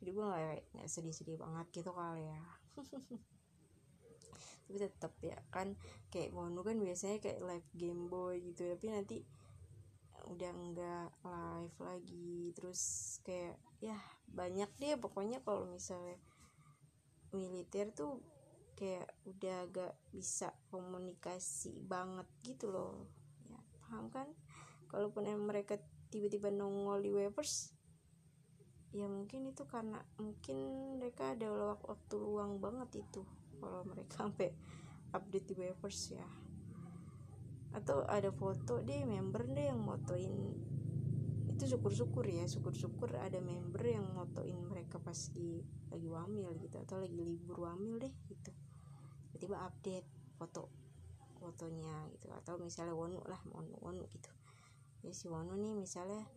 Jadi 0.00 0.10
gue 0.16 0.24
nggak 0.24 0.88
sedih-sedih 0.88 1.36
banget 1.36 1.68
gitu 1.70 1.92
kali 1.92 2.24
ya. 2.24 2.44
Tapi 4.64 4.76
tetap 4.80 5.12
ya 5.20 5.36
kan 5.52 5.76
kayak 6.08 6.32
Wonu 6.32 6.64
kan 6.64 6.80
biasanya 6.80 7.20
kayak 7.20 7.44
live 7.44 7.68
game 7.76 8.08
boy 8.08 8.40
gitu. 8.40 8.64
Tapi 8.72 8.86
nanti 8.88 9.18
udah 10.26 10.50
enggak 10.56 11.08
live 11.22 11.76
lagi. 11.78 12.56
Terus 12.56 12.80
kayak 13.22 13.60
ya 13.84 14.00
banyak 14.26 14.72
deh 14.80 14.96
pokoknya 14.96 15.44
kalau 15.44 15.68
misalnya 15.68 16.16
militer 17.30 17.94
tuh 17.94 18.18
kayak 18.80 19.12
udah 19.28 19.68
agak 19.68 19.92
bisa 20.08 20.56
komunikasi 20.72 21.84
banget 21.84 22.24
gitu 22.40 22.72
loh. 22.72 23.12
Ya 23.44 23.60
paham 23.84 24.08
kan? 24.08 24.32
Kalaupun 24.88 25.28
emang 25.28 25.52
mereka 25.52 25.76
tiba-tiba 26.08 26.48
nongol 26.48 27.04
di 27.04 27.12
waivers 27.12 27.76
ya 28.90 29.06
mungkin 29.06 29.54
itu 29.54 29.62
karena 29.70 30.02
mungkin 30.18 30.98
mereka 30.98 31.38
ada 31.38 31.78
waktu 31.78 32.14
luang 32.18 32.58
banget 32.58 33.06
itu 33.06 33.22
kalau 33.62 33.86
mereka 33.86 34.18
sampai 34.26 34.50
update 35.14 35.46
di 35.46 35.54
waivers 35.54 36.00
ya. 36.14 36.26
Atau 37.70 38.02
ada 38.02 38.34
foto 38.34 38.82
deh 38.82 39.06
member 39.06 39.46
deh 39.46 39.70
yang 39.70 39.78
motoin. 39.78 40.34
Itu 41.46 41.70
syukur-syukur 41.70 42.26
ya 42.26 42.48
syukur-syukur 42.48 43.14
ada 43.14 43.38
member 43.38 43.84
yang 43.84 44.08
motoin 44.10 44.58
mereka 44.66 44.98
pas 44.98 45.28
di 45.30 45.62
lagi 45.92 46.08
wamil 46.08 46.56
gitu 46.58 46.80
atau 46.82 46.98
lagi 46.98 47.20
libur 47.20 47.68
wamil 47.68 48.00
deh 48.00 48.14
gitu 48.26 48.50
tiba-tiba 49.40 49.64
update 49.64 50.08
foto 50.36 50.68
fotonya 51.40 52.04
gitu. 52.12 52.28
Atau 52.36 52.60
misalnya 52.60 52.92
wonu 52.92 53.24
lah 53.24 53.40
wonu 53.48 53.72
wonu 53.80 54.04
gitu. 54.12 54.28
Ya 55.00 55.16
si 55.16 55.32
Wano 55.32 55.56
nih 55.56 55.72
misalnya 55.72 56.28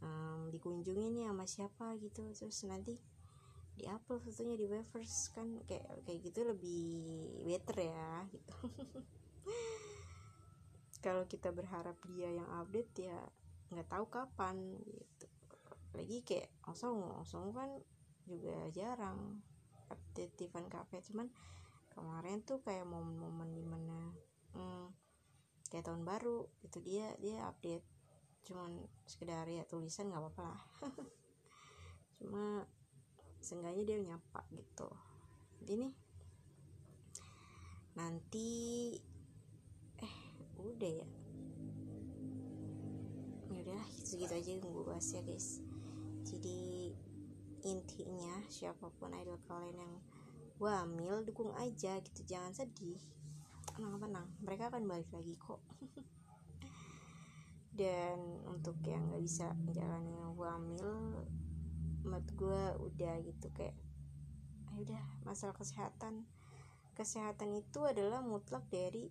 um, 0.00 0.48
dikunjungi 0.48 1.12
nih 1.12 1.28
sama 1.28 1.44
siapa 1.44 1.86
gitu. 2.00 2.24
Terus 2.32 2.64
nanti 2.64 2.96
di 3.76 3.84
upload 3.84 4.24
fotonya 4.24 4.56
di 4.56 4.66
waivers 4.68 5.32
kan 5.36 5.60
kayak 5.68 5.84
kayak 6.08 6.20
gitu 6.24 6.40
lebih 6.48 6.84
better 7.44 7.76
ya 7.84 8.24
gitu. 8.32 8.56
Kalau 11.04 11.28
kita 11.28 11.52
berharap 11.52 12.00
dia 12.08 12.32
yang 12.32 12.48
update 12.60 13.04
ya 13.04 13.20
nggak 13.68 13.88
tahu 13.92 14.08
kapan 14.08 14.80
gitu. 14.88 15.28
Lagi 15.92 16.24
kayak 16.24 16.48
osong 16.64 17.20
osong 17.20 17.52
kan 17.52 17.68
juga 18.24 18.64
jarang 18.72 19.44
update 19.92 20.48
event 20.48 20.72
cafe. 20.72 21.04
Cuman 21.04 21.28
kemarin 22.00 22.40
tuh 22.40 22.64
kayak 22.64 22.88
momen-momen 22.88 23.52
di 23.52 23.60
mana 23.60 24.16
hmm, 24.56 24.88
kayak 25.68 25.84
tahun 25.84 26.08
baru 26.08 26.48
itu 26.64 26.80
dia 26.80 27.12
dia 27.20 27.44
update. 27.44 27.84
Cuman 28.48 28.80
sekedar 29.04 29.44
ya 29.44 29.68
tulisan 29.68 30.08
nggak 30.08 30.24
apa-apa 30.24 30.42
lah. 30.56 30.62
Cuma 32.16 32.64
seenggaknya 33.44 33.84
dia 33.84 33.98
nyapa 34.00 34.40
gitu. 34.56 34.88
Jadi 35.68 35.92
nanti 38.00 38.48
eh 40.00 40.16
udah 40.56 40.92
ya. 41.04 41.08
Yaudah 43.52 43.84
segitu 44.00 44.32
aja 44.32 44.48
yang 44.56 44.64
gue 44.64 44.84
bahas 44.88 45.04
ya 45.12 45.20
guys. 45.20 45.60
Jadi 46.24 46.96
intinya 47.60 48.40
siapa 48.48 48.88
pun 48.96 49.12
idol 49.12 49.36
kalian 49.44 49.76
yang 49.76 49.94
wamil 50.60 51.24
dukung 51.24 51.56
aja 51.56 51.96
gitu. 52.04 52.20
Jangan 52.28 52.52
sedih. 52.52 53.00
Tenang-tenang 53.72 54.28
mereka 54.44 54.68
akan 54.68 54.84
balik 54.84 55.08
lagi 55.10 55.34
kok. 55.40 55.64
Dan 57.80 58.44
untuk 58.44 58.76
yang 58.84 59.08
nggak 59.08 59.24
bisa 59.24 59.56
menjalani 59.56 60.20
wamil 60.36 61.24
menurut 62.04 62.28
gue 62.36 62.62
udah 62.92 63.14
gitu 63.24 63.48
kayak 63.56 63.76
ya 64.68 64.76
udah 64.76 65.04
masalah 65.24 65.56
kesehatan. 65.56 66.28
Kesehatan 66.92 67.56
itu 67.56 67.80
adalah 67.88 68.20
mutlak 68.20 68.68
dari 68.68 69.08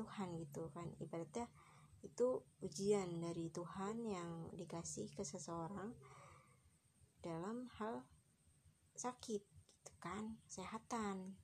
Tuhan 0.00 0.40
gitu 0.40 0.72
kan. 0.72 0.88
Ibaratnya 0.96 1.52
itu 2.00 2.40
ujian 2.64 3.20
dari 3.20 3.52
Tuhan 3.52 4.08
yang 4.08 4.48
dikasih 4.56 5.12
ke 5.12 5.20
seseorang 5.20 5.92
dalam 7.20 7.68
hal 7.76 8.08
sakit 8.96 9.49
gitu 9.80 9.92
kan 10.00 10.36
kesehatan. 10.44 11.40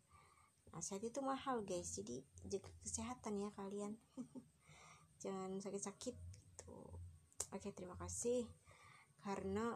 Sehat 0.76 1.00
itu 1.00 1.24
mahal 1.24 1.64
guys. 1.64 1.96
Jadi 1.96 2.20
jaga 2.44 2.68
kesehatan 2.84 3.40
ya 3.40 3.48
kalian. 3.56 3.96
Jangan 5.24 5.56
sakit-sakit 5.56 6.12
gitu. 6.12 6.78
Oke 7.56 7.72
terima 7.72 7.96
kasih. 7.96 8.44
Karena 9.24 9.72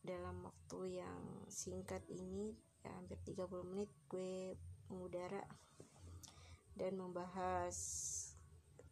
dalam 0.00 0.40
waktu 0.48 1.04
yang 1.04 1.44
singkat 1.52 2.00
ini 2.08 2.56
ya 2.80 2.94
hampir 2.96 3.20
30 3.26 3.68
menit 3.68 3.90
gue 4.08 4.56
mengudara 4.88 5.44
dan 6.78 6.96
membahas 6.96 7.76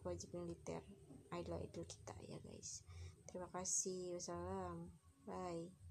wajib 0.05 0.37
militer 0.37 0.85
idol-idol 1.33 1.89
kita 1.89 2.15
ya 2.29 2.37
guys. 2.45 2.85
Terima 3.25 3.49
kasih. 3.57 4.21
Wassalam. 4.21 4.93
Bye 5.25 5.86